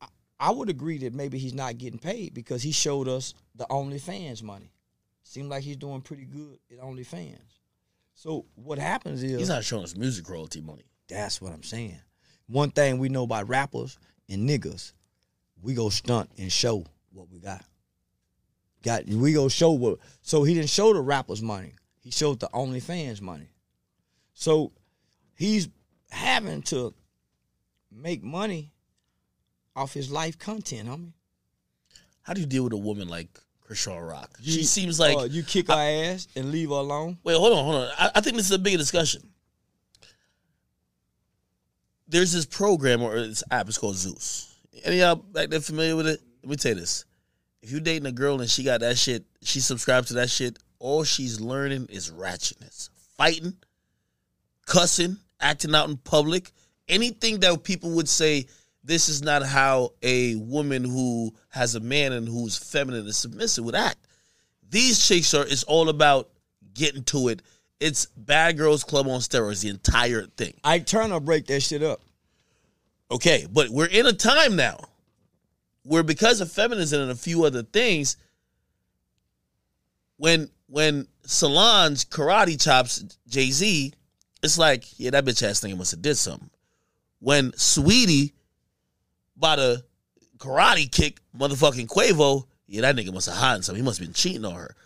[0.00, 0.06] I,
[0.38, 4.42] I would agree that maybe he's not getting paid because he showed us the OnlyFans
[4.42, 4.72] money.
[5.24, 7.38] Seemed like he's doing pretty good at OnlyFans.
[8.14, 10.84] So what happens is he's not showing us music royalty money.
[11.08, 11.98] that's what I'm saying.
[12.52, 13.98] One thing we know about rappers
[14.28, 14.92] and niggas,
[15.62, 17.64] we go stunt and show what we got.
[18.82, 21.74] Got we go show what so he didn't show the rappers money.
[22.00, 23.48] He showed the OnlyFans money.
[24.34, 24.72] So
[25.34, 25.68] he's
[26.10, 26.92] having to
[27.90, 28.72] make money
[29.74, 31.12] off his life content, homie.
[32.22, 33.28] How do you deal with a woman like
[33.66, 34.36] Chrisean Rock?
[34.42, 37.18] She You- seems like uh, you kick her ass and leave her alone.
[37.24, 37.88] Wait, hold on, hold on.
[37.96, 39.22] I, I think this is a bigger discussion.
[42.08, 43.68] There's this program or this app.
[43.68, 44.54] It's called Zeus.
[44.84, 46.20] Any y'all back there familiar with it?
[46.42, 47.04] Let me tell you this:
[47.62, 50.58] if you're dating a girl and she got that shit, she subscribed to that shit.
[50.78, 53.54] All she's learning is ratchetness, fighting,
[54.66, 56.50] cussing, acting out in public.
[56.88, 58.46] Anything that people would say
[58.82, 63.64] this is not how a woman who has a man and who's feminine and submissive
[63.64, 63.98] would act.
[64.68, 65.44] These chicks are.
[65.44, 66.30] It's all about
[66.74, 67.42] getting to it.
[67.82, 69.62] It's Bad Girls Club on steroids.
[69.62, 70.54] The entire thing.
[70.62, 72.00] Ike to break that shit up.
[73.10, 74.78] Okay, but we're in a time now
[75.82, 78.16] where because of feminism and a few other things,
[80.16, 83.92] when when Solange karate chops Jay Z,
[84.44, 86.50] it's like, yeah, that bitch ass thing must have did something.
[87.18, 88.32] When Saweetie
[89.36, 89.84] by the
[90.38, 93.82] karate kick motherfucking Quavo, yeah, that nigga must have hiding something.
[93.82, 94.76] He must have been cheating on her.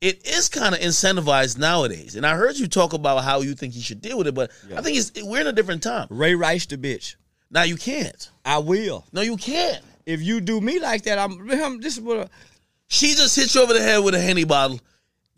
[0.00, 3.72] It is kind of incentivized nowadays, and I heard you talk about how you think
[3.72, 6.06] he should deal with it, but I think it's we're in a different time.
[6.10, 7.16] Ray Rice the bitch.
[7.50, 8.30] Now you can't.
[8.44, 9.06] I will.
[9.12, 9.82] No, you can't.
[10.04, 11.46] If you do me like that, I'm
[11.80, 12.28] this is what
[12.88, 14.80] She just hit you over the head with a henny bottle,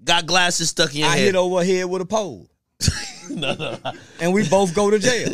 [0.03, 1.21] got glasses stuck in your I head.
[1.21, 2.51] I hit over her head with a pole.
[3.31, 3.79] no, no,
[4.21, 5.31] and we both go to jail.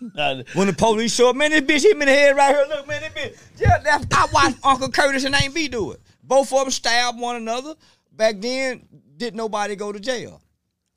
[0.54, 2.66] when the police show up, man, this bitch hit me in the head right here.
[2.68, 3.60] Look, man, this bitch.
[3.60, 6.00] Yeah, I watched Uncle Curtis and Aunt B do it.
[6.22, 7.74] Both of them stabbed one another.
[8.12, 8.86] Back then,
[9.16, 10.40] didn't nobody go to jail.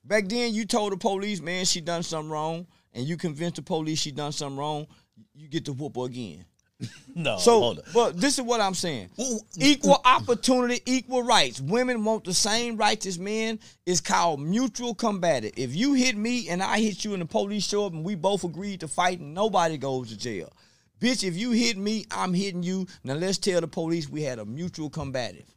[0.03, 3.61] Back then, you told the police, man, she done something wrong, and you convinced the
[3.61, 4.87] police she done something wrong.
[5.33, 6.45] You get to whoop her again.
[7.15, 7.83] No, So, hold on.
[7.93, 9.09] but this is what I'm saying:
[9.57, 11.61] equal opportunity, equal rights.
[11.61, 13.59] Women want the same rights as men.
[13.85, 15.53] It's called mutual combative.
[15.55, 18.15] If you hit me and I hit you, and the police show up and we
[18.15, 20.51] both agreed to fight, and nobody goes to jail.
[20.99, 22.87] Bitch, if you hit me, I'm hitting you.
[23.03, 25.52] Now let's tell the police we had a mutual combative.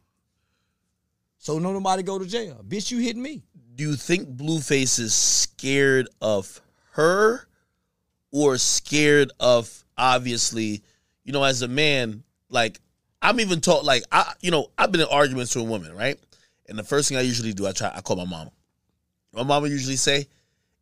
[1.47, 2.61] So no nobody go to jail.
[2.67, 3.41] Bitch, you hit me.
[3.75, 6.59] do you think Blueface is scared of
[6.91, 7.47] her
[8.33, 10.83] or scared of obviously,
[11.23, 12.81] you know, as a man, like
[13.21, 16.19] I'm even taught like I you know, I've been in arguments with a woman, right?
[16.67, 18.51] And the first thing I usually do, I try I call my mama.
[19.31, 20.27] My mama usually say,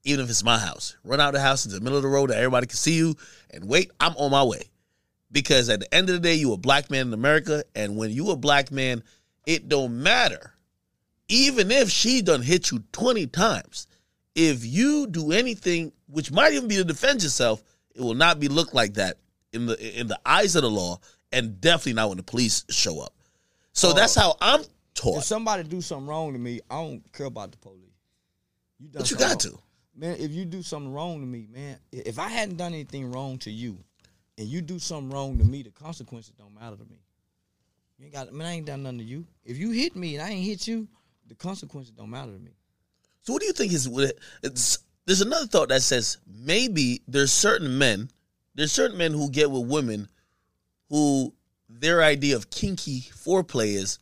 [0.03, 2.09] even if it's my house, run out of the house into the middle of the
[2.09, 3.13] road that everybody can see you
[3.51, 4.63] and wait, I'm on my way.
[5.31, 8.09] Because at the end of the day, you a black man in America, and when
[8.09, 9.03] you a black man,
[9.45, 10.53] it don't matter
[11.27, 13.87] even if she done hit you 20 times,
[14.35, 17.63] if you do anything which might even be to defend yourself,
[17.95, 19.17] it will not be looked like that
[19.53, 20.99] in the in the eyes of the law,
[21.31, 23.13] and definitely not when the police show up.
[23.71, 23.93] So Oh.
[23.93, 24.63] that's how I'm
[24.93, 25.19] taught.
[25.19, 27.79] If somebody do something wrong to me, I don't care about the police.
[28.79, 29.37] You done But you got wrong.
[29.53, 29.59] to.
[29.97, 33.37] Man, if you do something wrong to me, man, if I hadn't done anything wrong
[33.39, 33.77] to you,
[34.37, 36.99] and you do something wrong to me, the consequences don't matter to me.
[37.97, 39.25] You ain't got, man, I ain't done nothing to you.
[39.45, 40.89] If you hit me and I ain't hit you,
[41.27, 42.51] the consequences don't matter to me.
[43.21, 43.87] So what do you think is?
[44.43, 48.09] It's, there's another thought that says maybe there's certain men,
[48.53, 50.07] there's certain men who get with women,
[50.89, 51.33] who
[51.69, 53.99] their idea of kinky foreplay is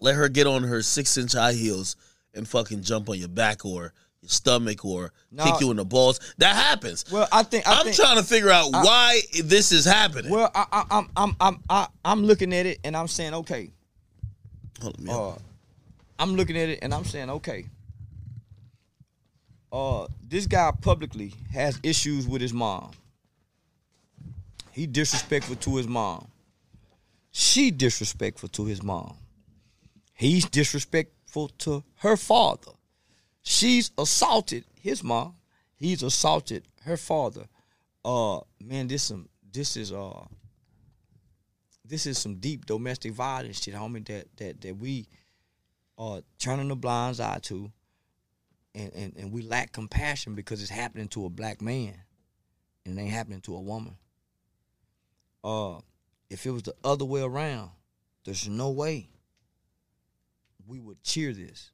[0.00, 1.96] let her get on her six inch high heels
[2.34, 5.44] and fucking jump on your back or your stomach or No.
[5.44, 6.20] kick you in the balls.
[6.38, 7.04] That happens.
[7.10, 10.30] Well, I think I I'm think, trying to figure out why this is happening.
[10.30, 13.70] Well, I, I, I'm I'm I'm I, I'm looking at it and I'm saying, okay,
[14.80, 15.38] Hold on, uh,
[16.18, 17.66] I'm looking at it and I'm saying, okay.
[19.70, 22.92] Uh, this guy publicly has issues with his mom.
[24.72, 26.28] He disrespectful to his mom.
[27.30, 29.16] She disrespectful to his mom.
[30.14, 32.72] He's disrespectful to her father.
[33.42, 35.36] She's assaulted his mom.
[35.76, 37.44] He's assaulted her father.
[38.04, 40.24] Uh, man, this some this is uh
[41.84, 44.06] this is some deep domestic violence shit, homie.
[44.06, 45.08] That that that we
[45.98, 47.70] are turning the blind eye to,
[48.74, 51.94] and, and and we lack compassion because it's happening to a black man,
[52.86, 53.96] and it ain't happening to a woman.
[55.44, 55.78] Uh,
[56.30, 57.70] if it was the other way around,
[58.24, 59.08] there's no way
[60.66, 61.70] we would cheer this.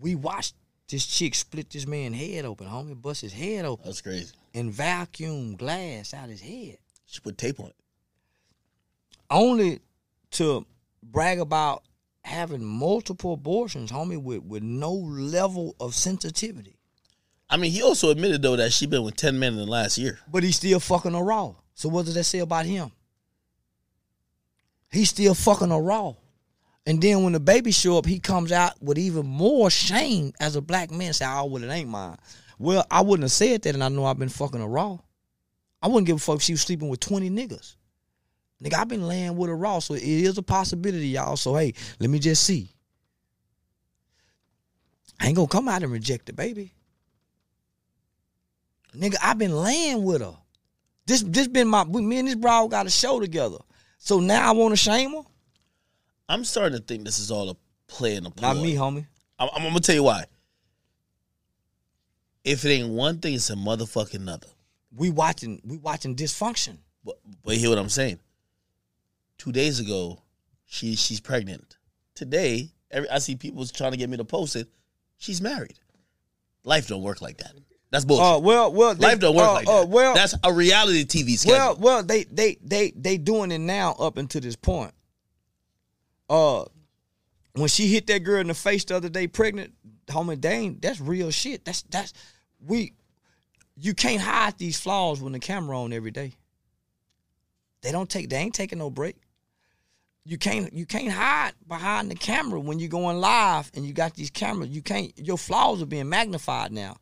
[0.00, 0.54] We watched
[0.88, 4.34] this chick split this man's head open, homie, bust his head open, That's crazy.
[4.54, 7.76] and vacuum glass out his head She put tape on it.
[9.30, 9.80] only
[10.32, 10.66] to
[11.02, 11.84] brag about
[12.24, 16.76] having multiple abortions, homie, with, with no level of sensitivity.
[17.48, 19.98] I mean, he also admitted though that she been with ten men in the last
[19.98, 20.20] year.
[20.30, 21.54] But he's still fucking her raw.
[21.74, 22.92] So what does that say about him?
[24.92, 26.14] He's still fucking her raw.
[26.86, 30.56] And then when the baby show up, he comes out with even more shame as
[30.56, 31.12] a black man.
[31.12, 32.16] Say, oh, well, it ain't mine.
[32.58, 34.98] Well, I wouldn't have said that and I know I've been fucking her raw.
[35.82, 37.76] I wouldn't give a fuck if she was sleeping with 20 niggas.
[38.62, 41.36] Nigga, I've been laying with her raw, so it is a possibility, y'all.
[41.36, 42.68] So hey, let me just see.
[45.18, 46.72] I ain't gonna come out and reject the baby.
[48.94, 50.36] Nigga, I've been laying with her.
[51.06, 53.58] This this been my me and this bro got a show together.
[53.98, 55.22] So now I want to shame her?
[56.28, 57.56] I'm starting to think this is all a
[57.86, 58.48] play in a ploy.
[58.48, 59.06] Not me, homie.
[59.38, 60.24] I'm, I'm gonna tell you why.
[62.44, 64.48] If it ain't one thing, it's a motherfucking another.
[64.94, 66.78] We watching we watching dysfunction.
[67.04, 68.20] But but hear what I'm saying.
[69.40, 70.20] Two days ago,
[70.66, 71.78] she she's pregnant.
[72.14, 74.68] Today, every, I see people trying to get me to post it.
[75.16, 75.78] She's married.
[76.62, 77.52] Life don't work like that.
[77.90, 78.22] That's bullshit.
[78.22, 79.88] Uh, well, well, they, Life don't work uh, like uh, that.
[79.88, 81.56] well, That's a reality TV schedule.
[81.56, 84.92] well, well, they they they they doing it now up until this point.
[86.28, 86.66] Uh,
[87.54, 89.72] when she hit that girl in the face the other day, pregnant,
[90.08, 91.64] homie, ain't, that's real shit.
[91.64, 92.12] That's that's
[92.60, 92.92] we.
[93.74, 96.34] You can't hide these flaws when the camera on every day.
[97.80, 98.28] They don't take.
[98.28, 99.16] They ain't taking no break.
[100.30, 100.72] You can't.
[100.72, 104.70] You can't hide behind the camera when you're going live and you got these cameras.
[104.70, 105.12] You can't.
[105.18, 106.98] Your flaws are being magnified now.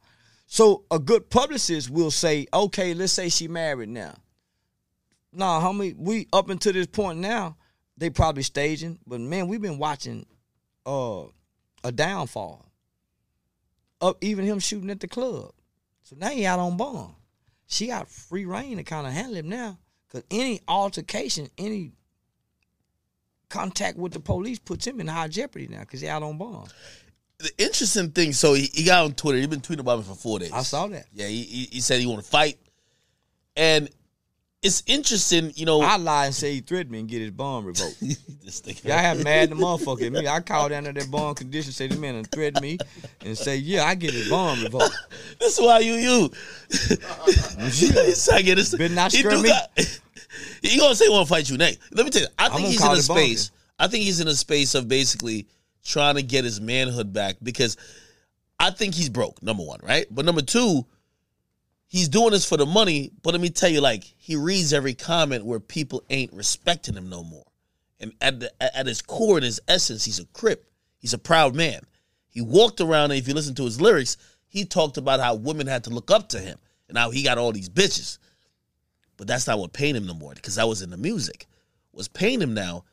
[0.46, 4.14] So a good publicist will say, okay, let's say she married now.
[5.30, 7.59] Nah, homie, we up until this point now,
[7.98, 10.24] they probably staging, but man, we've been watching
[10.86, 11.24] uh
[11.84, 12.64] a downfall.
[14.00, 15.50] Up even him shooting at the club.
[16.02, 17.12] So now he out on bond.
[17.66, 19.76] She got free reign to kind of handle him now.
[20.10, 21.92] Cause any altercation, any
[23.49, 26.73] contact with the police puts him in high jeopardy now because he's out on bond.
[27.39, 29.39] The interesting thing, so he, he got on Twitter.
[29.39, 30.53] He's been tweeting about me for four days.
[30.53, 31.07] I saw that.
[31.12, 32.59] Yeah, he, he, he said he want to fight,
[33.57, 33.89] and
[34.61, 35.53] it's interesting.
[35.55, 38.01] You know, I lie and say he threatened me and get his bond revoked.
[38.45, 38.75] this thing.
[38.83, 40.27] Yeah, I have mad the motherfucker at me.
[40.27, 42.77] I called down to that bond condition, say the man and threatened me,
[43.25, 44.97] and say, yeah, I get his bond revoked.
[45.39, 46.29] This is why you you.
[47.07, 48.75] Trying to get this.
[48.75, 49.49] Better not he do me.
[49.51, 50.01] got-
[50.62, 51.81] he gonna say he want to fight you next.
[51.93, 53.51] Let me tell you, I think he's in a space.
[53.78, 55.47] I think he's in a space of basically
[55.85, 57.77] trying to get his manhood back because
[58.59, 59.43] I think he's broke.
[59.43, 60.06] Number one, right?
[60.10, 60.85] But number two,
[61.86, 63.10] he's doing this for the money.
[63.23, 67.09] But let me tell you, like he reads every comment where people ain't respecting him
[67.09, 67.44] no more.
[68.01, 70.70] And at the, at his core, in his essence, he's a crip.
[70.98, 71.81] He's a proud man.
[72.28, 74.16] He walked around, and if you listen to his lyrics,
[74.47, 76.59] he talked about how women had to look up to him
[76.89, 78.19] and how he got all these bitches.
[79.19, 81.47] But that's not what pained him no more because I was in the music.
[81.90, 82.85] What's paying him now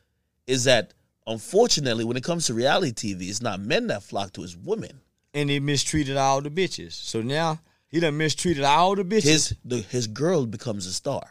[0.46, 0.92] is that
[1.26, 5.00] unfortunately, when it comes to reality TV, it's not men that flock to his women.
[5.32, 6.92] And he mistreated all the bitches.
[6.92, 9.22] So now he done mistreated all the bitches.
[9.22, 11.22] His the, his girl becomes a star.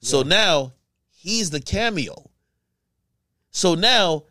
[0.00, 0.74] So now
[1.10, 2.30] he's the cameo.
[3.50, 4.24] So now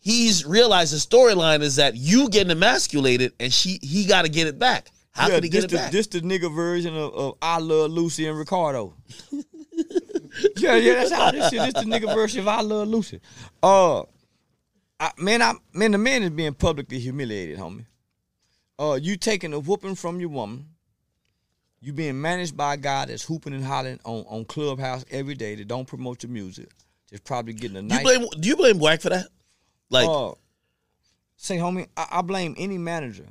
[0.00, 4.48] he's realized the storyline is that you getting emasculated and she he got to get
[4.48, 4.90] it back.
[5.18, 5.90] How yeah, can he get it the, back?
[5.90, 8.94] This the nigga version of, of I Love Lucy and Ricardo.
[10.56, 11.58] yeah, yeah, that's how this shit.
[11.58, 13.20] This is the nigga version of I Love Lucy.
[13.60, 14.02] Uh,
[15.00, 17.86] I, man, I man, the man is being publicly humiliated, homie.
[18.78, 20.66] Uh, you taking a whooping from your woman.
[21.80, 25.56] You being managed by a guy that's hooping and hollering on, on Clubhouse every day
[25.56, 26.68] that don't promote your music.
[27.10, 29.26] Just probably getting a you blame do you blame Wack for that?
[29.90, 30.32] Like Uh,
[31.36, 33.26] say, homie, I, I blame any manager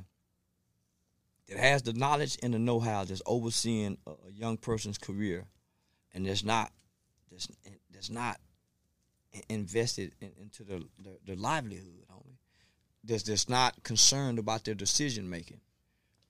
[1.48, 5.46] that has the knowledge and the know-how that's overseeing a, a young person's career,
[6.14, 6.72] and that's not
[7.30, 7.48] that's
[7.92, 8.38] that's not
[9.48, 10.84] invested in, into the,
[11.26, 12.36] the livelihood, homie.
[13.04, 15.60] That's that's not concerned about their decision making,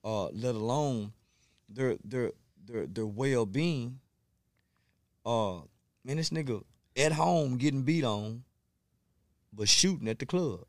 [0.03, 1.13] uh, let alone
[1.67, 2.31] their their
[2.65, 3.99] their their well-being.
[5.25, 5.59] Uh,
[6.03, 6.63] man, this nigga
[6.95, 8.43] at home getting beat on
[9.51, 10.65] but shooting at the club.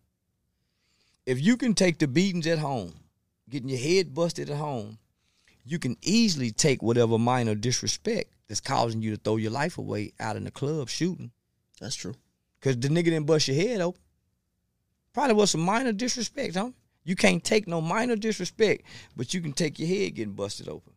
[1.27, 2.95] If you can take the beatings at home,
[3.51, 4.99] getting your head busted at home,
[5.65, 10.13] you can easily take whatever minor disrespect that's causing you to throw your life away
[10.19, 11.31] out in the club shooting.
[11.81, 12.15] that's true.
[12.61, 14.01] Cause the nigga didn't bust your head open.
[15.13, 16.71] Probably was some minor disrespect, huh?
[17.05, 18.83] You can't take no minor disrespect,
[19.17, 20.93] but you can take your head getting busted open.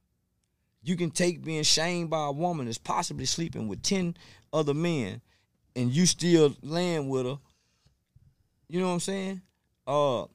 [0.84, 4.18] You can take being shamed by a woman that's possibly sleeping with ten
[4.52, 5.22] other men,
[5.76, 7.38] and you still laying with her.
[8.68, 9.42] You know what I'm saying?
[9.88, 10.26] Uh,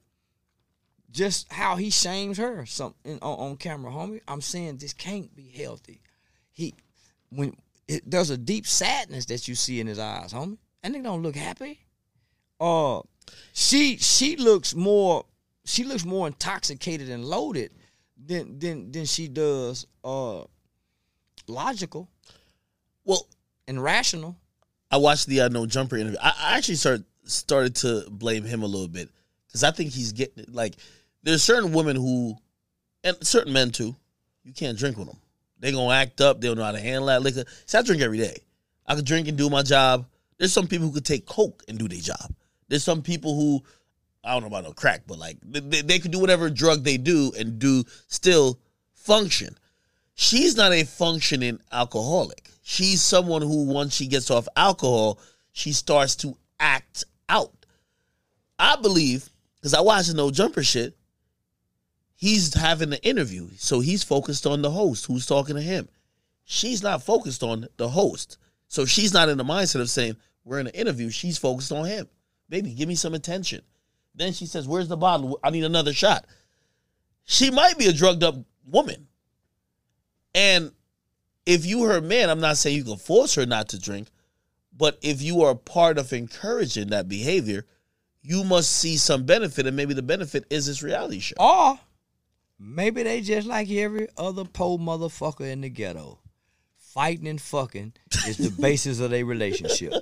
[1.10, 4.20] just how he shames her some in, on, on camera, homie.
[4.28, 6.00] I'm saying this can't be healthy.
[6.52, 6.74] He
[7.30, 7.56] when
[7.86, 10.58] it, there's a deep sadness that you see in his eyes, homie.
[10.82, 11.80] And nigga don't look happy.
[12.60, 13.00] Uh,
[13.52, 15.24] she she looks more
[15.64, 17.72] she looks more intoxicated and loaded
[18.16, 20.42] than than than she does uh
[21.46, 22.08] logical
[23.04, 23.26] Well,
[23.66, 24.36] and rational.
[24.90, 26.18] I watched the uh, No Jumper interview.
[26.22, 29.10] I, I actually started started to blame him a little bit
[29.46, 30.76] because I think he's getting like
[31.22, 32.36] there's certain women who
[33.04, 33.94] and certain men too.
[34.44, 35.18] You can't drink with them.
[35.60, 36.40] They gonna act up.
[36.40, 37.44] They don't know how to handle that liquor.
[37.66, 38.36] See, I drink every day.
[38.86, 40.06] I could drink and do my job.
[40.38, 42.32] There's some people who could take coke and do their job.
[42.68, 43.62] There's some people who
[44.24, 46.96] I don't know about no crack, but like they, they, could do whatever drug they
[46.96, 48.58] do and do still
[48.92, 49.56] function.
[50.14, 52.50] She's not a functioning alcoholic.
[52.62, 55.18] She's someone who, once she gets off alcohol,
[55.52, 57.54] she starts to act out.
[58.58, 60.97] I believe, because I watched the no jumper shit,
[62.18, 63.48] he's having an interview.
[63.56, 65.88] So he's focused on the host who's talking to him.
[66.44, 68.38] She's not focused on the host.
[68.66, 71.10] So she's not in the mindset of saying, We're in an interview.
[71.10, 72.08] She's focused on him.
[72.48, 73.62] Baby, give me some attention.
[74.14, 75.38] Then she says, Where's the bottle?
[75.44, 76.26] I need another shot.
[77.24, 78.34] She might be a drugged up
[78.66, 79.06] woman.
[80.34, 80.72] And
[81.46, 84.08] if you her man, I'm not saying you can force her not to drink,
[84.76, 87.64] but if you are part of encouraging that behavior,
[88.22, 91.36] you must see some benefit, and maybe the benefit is this reality show.
[91.38, 91.78] Or
[92.58, 96.18] maybe they just like every other poor motherfucker in the ghetto.
[96.76, 97.92] Fighting and fucking
[98.26, 99.92] is the basis of their relationship.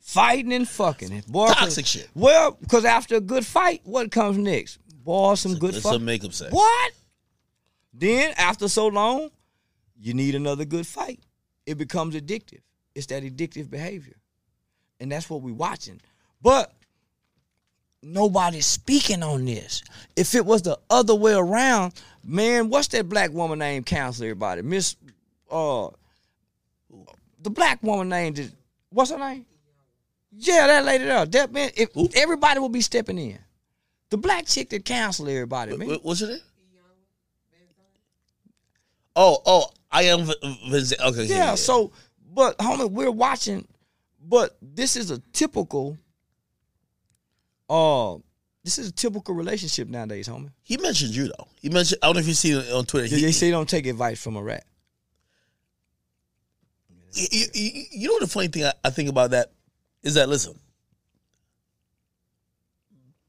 [0.00, 1.24] Fighting and fucking.
[1.28, 2.08] Boy, Toxic shit.
[2.14, 4.78] Well, because after a good fight, what comes next?
[5.04, 5.94] Boy, some good It's fuck.
[5.94, 6.52] some makeup sex.
[6.52, 6.92] What?
[7.92, 9.30] Then after so long,
[9.98, 11.20] you need another good fight.
[11.66, 12.60] It becomes addictive.
[12.94, 14.16] It's that addictive behavior.
[15.00, 16.00] And that's what we're watching.
[16.40, 16.72] But
[18.02, 19.82] nobody's speaking on this.
[20.16, 21.94] If it was the other way around,
[22.24, 24.62] man, what's that black woman name counsel everybody?
[24.62, 24.96] Miss
[25.50, 25.88] uh
[27.42, 28.52] The black woman named it.
[28.90, 29.46] What's her name?
[30.38, 31.24] Yeah, that lady there.
[31.26, 31.70] That man.
[31.76, 32.08] If Who?
[32.14, 33.38] everybody will be stepping in.
[34.10, 35.88] The black chick that counsel everybody, man.
[35.88, 36.40] What- What's her name?
[39.18, 40.26] Oh, oh, I am.
[40.26, 41.90] V- Vince- Okay, yeah, So,
[42.34, 43.66] but homie, we're watching.
[44.22, 45.96] But this is a typical.
[47.68, 48.16] Uh,
[48.64, 50.50] this is a typical relationship nowadays, homie.
[50.62, 51.46] he mentioned you though.
[51.60, 52.00] He mentioned.
[52.02, 53.08] I don't know if you see it on Twitter.
[53.08, 54.64] They He, say don't take advice from a rat.
[57.12, 59.52] you, you, you know what the funny thing I, I think about that
[60.02, 60.58] is that listen,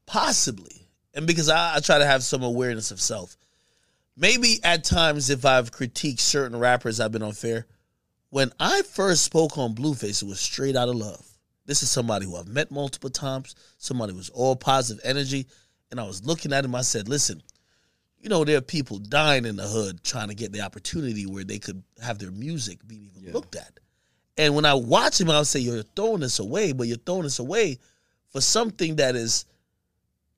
[0.06, 3.36] possibly, and because I, I try to have some awareness of self,
[4.16, 7.66] maybe at times if I've critiqued certain rappers, I've been unfair.
[8.30, 11.24] When I first spoke on Blueface, it was straight out of love.
[11.68, 15.46] This is somebody who I've met multiple times, somebody who was all positive energy,
[15.90, 16.74] and I was looking at him.
[16.74, 17.42] I said, "Listen,
[18.20, 21.44] you know, there are people dying in the hood trying to get the opportunity where
[21.44, 23.78] they could have their music being even looked at.
[24.38, 27.38] And when I watch him, I'll say, You're throwing this away, but you're throwing this
[27.38, 27.78] away
[28.30, 29.44] for something that is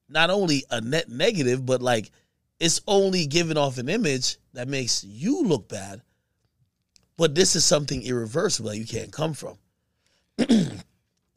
[0.09, 2.11] not only a net negative, but like
[2.59, 6.03] it's only giving off an image that makes you look bad.
[7.17, 9.59] But this is something irreversible that you can't come from.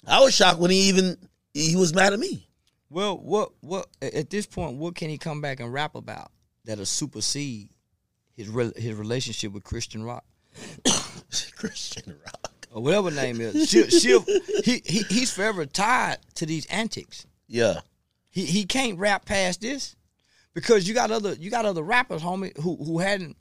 [0.07, 1.17] I was shocked when he even
[1.53, 2.47] he was mad at me.
[2.89, 6.31] Well, what what at this point, what can he come back and rap about
[6.65, 7.69] that'll supersede
[8.35, 10.25] his re- his relationship with Chrisean Rock
[10.83, 12.67] Chrisean Rock.
[12.71, 13.69] or whatever name is?
[13.69, 14.25] She'll, she'll,
[14.63, 17.25] he, he he's forever tied to these antics.
[17.47, 17.81] Yeah.
[18.29, 19.95] He he can't rap past this
[20.53, 23.37] because you got other you got other rappers, homie, who who hadn't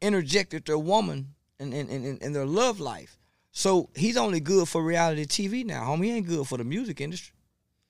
[0.00, 3.18] interjected their woman in in, in, in their love life.
[3.56, 6.04] So he's only good for reality TV now, homie.
[6.04, 7.34] He ain't good for the music industry.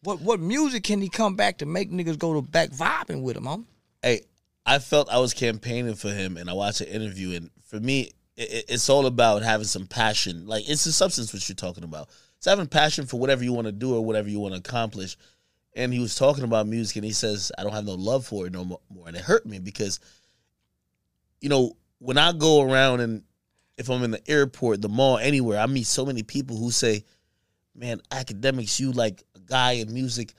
[0.02, 3.36] What what music can he come back to make niggas go to back vibing with
[3.36, 3.64] him, homie?
[4.04, 4.20] hey,
[4.66, 8.12] I felt I was campaigning for him, and I watched an interview, and for me,
[8.36, 10.46] it, it's all about having some passion.
[10.46, 12.10] Like it's the substance what you're talking about.
[12.36, 15.16] It's having passion for whatever you want to do or whatever you want to accomplish.
[15.74, 18.46] And he was talking about music, and he says, "I don't have no love for
[18.46, 19.98] it no more," and it hurt me because,
[21.40, 23.22] you know, when I go around and
[23.76, 27.04] if I'm in the airport, the mall, anywhere, I meet so many people who say,
[27.74, 30.32] "Man, Akademiks, you like a guy in music.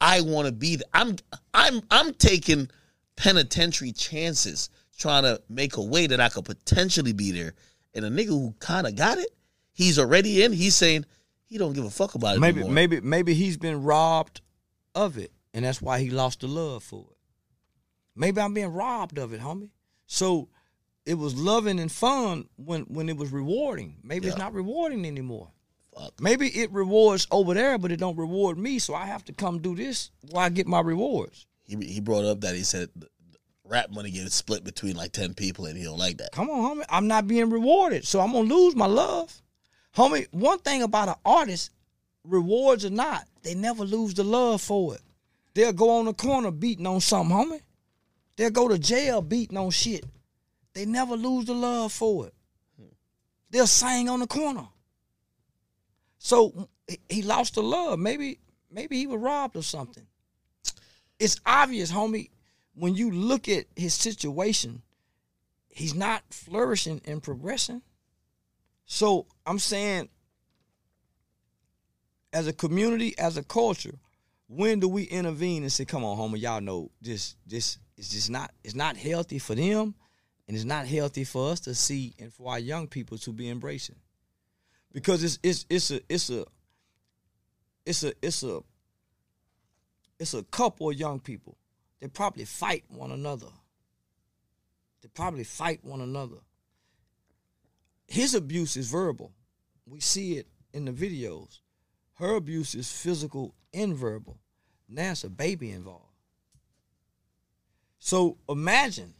[0.00, 0.76] I want to be.
[0.76, 1.16] Th- I'm
[1.54, 2.68] I'm I'm taking
[3.16, 7.54] penitentiary chances trying to make a way that I could potentially be there.
[7.94, 9.28] And a nigga who kind of got it,
[9.72, 10.52] he's already in.
[10.52, 11.04] He's saying
[11.44, 12.74] he don't give a fuck about it Maybe anymore.
[12.74, 14.40] maybe maybe he's been robbed
[14.94, 17.16] of it, and that's why he lost the love for it.
[18.14, 19.70] Maybe I'm being robbed of it, homie.
[20.06, 20.48] So
[21.04, 23.96] it was loving and fun when when it was rewarding.
[24.02, 25.50] Maybe it's not rewarding anymore.
[25.94, 26.20] Fuck.
[26.20, 28.78] Maybe it rewards over there, but it don't reward me.
[28.78, 31.46] So I have to come do this where I get my rewards.
[31.64, 32.88] He he brought up that he said
[33.64, 36.32] rap money gets split between like ten people, and he don't like that.
[36.32, 36.84] Come on, homie.
[36.88, 39.42] I'm not being rewarded, so I'm gonna lose my love.
[39.96, 41.70] Homie, one thing about an artist,
[42.24, 45.02] rewards or not, they never lose the love for it.
[45.54, 47.60] They'll go on the corner beating on something, homie.
[48.36, 50.04] They'll go to jail beating on shit.
[50.74, 52.34] They never lose the love for it.
[53.50, 54.68] They'll sing on the corner.
[56.18, 56.68] So
[57.08, 57.98] he- lost the love.
[57.98, 58.38] Maybe,
[58.70, 60.06] maybe he was robbed of something.
[61.18, 62.30] It's obvious, homie,
[62.74, 64.82] when you look at his situation,
[65.68, 67.82] he's not flourishing and progressing.
[68.86, 70.08] So I'm saying,
[72.32, 73.98] as a community, as a culture,
[74.48, 77.36] when do we intervene and say, "Come on, homie, y'all know this.
[77.46, 78.52] This is just not.
[78.64, 79.94] It's not healthy for them,
[80.52, 83.48] and it's not healthy for us to see, and for our young people to be
[83.48, 83.96] embracing,
[84.92, 86.44] because it's it's it's a it's a
[87.86, 88.60] it's a it's a
[90.18, 91.56] it's a couple of young people.
[92.02, 93.46] They probably fight one another.
[95.00, 96.36] They probably fight one another.
[98.06, 99.32] His abuse is verbal.
[99.86, 101.60] We see it in the videos.
[102.16, 104.36] Her abuse is physical and verbal.
[104.86, 106.12] Now it's a baby involved.
[108.00, 109.14] So imagine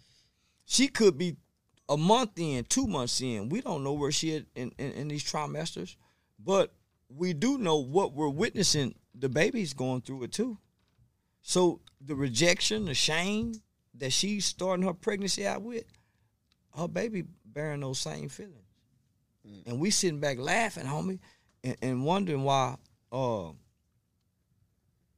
[0.73, 1.36] she could be
[1.89, 3.51] a month in, two months in.
[3.51, 5.97] We don't know where she is in, in, in these trimesters,
[6.43, 6.73] but
[7.09, 8.94] we do know what we're witnessing.
[9.15, 10.57] The baby's going through it too.
[11.43, 13.53] So the rejection, the shame
[13.99, 15.85] that she's starting her pregnancy out with,
[16.78, 18.57] her baby bearing those same feelings.
[19.66, 21.19] And we sitting back laughing, homie,
[21.62, 22.77] and, and wondering why
[23.12, 23.51] uh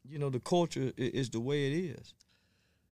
[0.09, 2.15] you know the culture i- is the way it is.